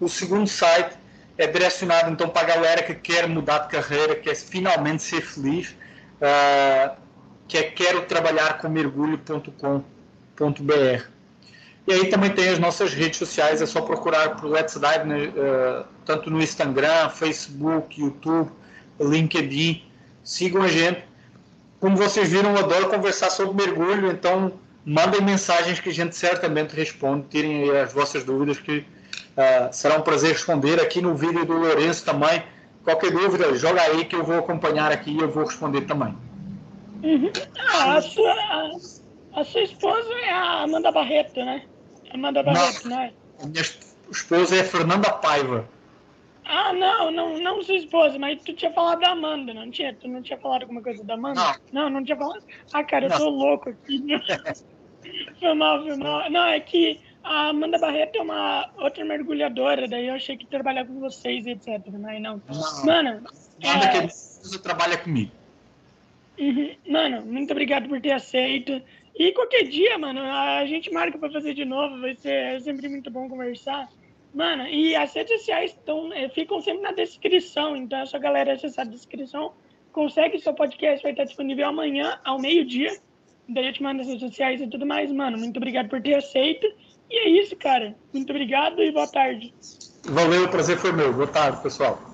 [0.00, 0.98] O segundo site
[1.38, 5.76] é direcionado então para a galera que quer mudar de carreira, quer finalmente ser feliz,
[6.20, 6.96] uh,
[7.46, 11.04] que é quero trabalhar com mergulho.com.br.
[11.86, 15.28] E aí também tem as nossas redes sociais, é só procurar por Let's Dive, né,
[15.28, 18.50] uh, tanto no Instagram, Facebook, YouTube,
[19.00, 19.86] LinkedIn.
[20.22, 21.09] Sigam a gente.
[21.80, 24.52] Como vocês viram, eu adoro conversar sobre mergulho, então
[24.84, 30.02] mandem mensagens que a gente certamente responde, tirem as vossas dúvidas, que uh, será um
[30.02, 30.78] prazer responder.
[30.78, 32.42] Aqui no vídeo do Lourenço também.
[32.84, 36.14] Qualquer dúvida, joga aí que eu vou acompanhar aqui e eu vou responder também.
[37.02, 37.32] Uhum.
[37.58, 38.34] Ah, a sua,
[39.34, 41.62] a sua esposa é a Amanda Barreto, né?
[42.12, 43.12] Amanda Barreto, não, é?
[43.42, 43.62] A minha
[44.10, 45.66] esposa é Fernanda Paiva.
[46.44, 49.94] Ah, não, não, não sua esposa, mas tu tinha falado da Amanda, não tinha?
[49.94, 51.40] Tu não tinha falado alguma coisa da Amanda?
[51.72, 52.42] Não, não, não tinha falado.
[52.72, 54.02] Ah, cara, eu tô louco aqui.
[55.38, 56.30] foi mal, foi mal.
[56.30, 60.86] Não, é que a Amanda Barreto é uma outra mergulhadora, daí eu achei que trabalhar
[60.86, 61.80] com vocês, etc.
[61.98, 62.42] Mas não.
[62.48, 62.84] não.
[62.84, 63.22] Mano.
[63.62, 64.08] Amanda é...
[64.08, 65.30] que trabalha comigo.
[66.38, 66.74] Uhum.
[66.88, 68.80] Mano, muito obrigado por ter aceito.
[69.14, 72.00] E qualquer dia, mano, a gente marca pra fazer de novo.
[72.00, 73.88] Vai ser é sempre muito bom conversar.
[74.32, 77.76] Mano, e as redes sociais tão, é, ficam sempre na descrição.
[77.76, 79.52] Então é só a galera acessar a descrição.
[79.92, 82.96] Consegue, seu podcast vai estar disponível amanhã, ao meio-dia.
[83.48, 85.10] Daí eu te mando as redes sociais e tudo mais.
[85.10, 86.66] Mano, muito obrigado por ter aceito.
[87.10, 87.96] E é isso, cara.
[88.12, 89.52] Muito obrigado e boa tarde.
[90.04, 91.12] Valeu, o prazer foi meu.
[91.12, 92.09] Boa tarde, pessoal.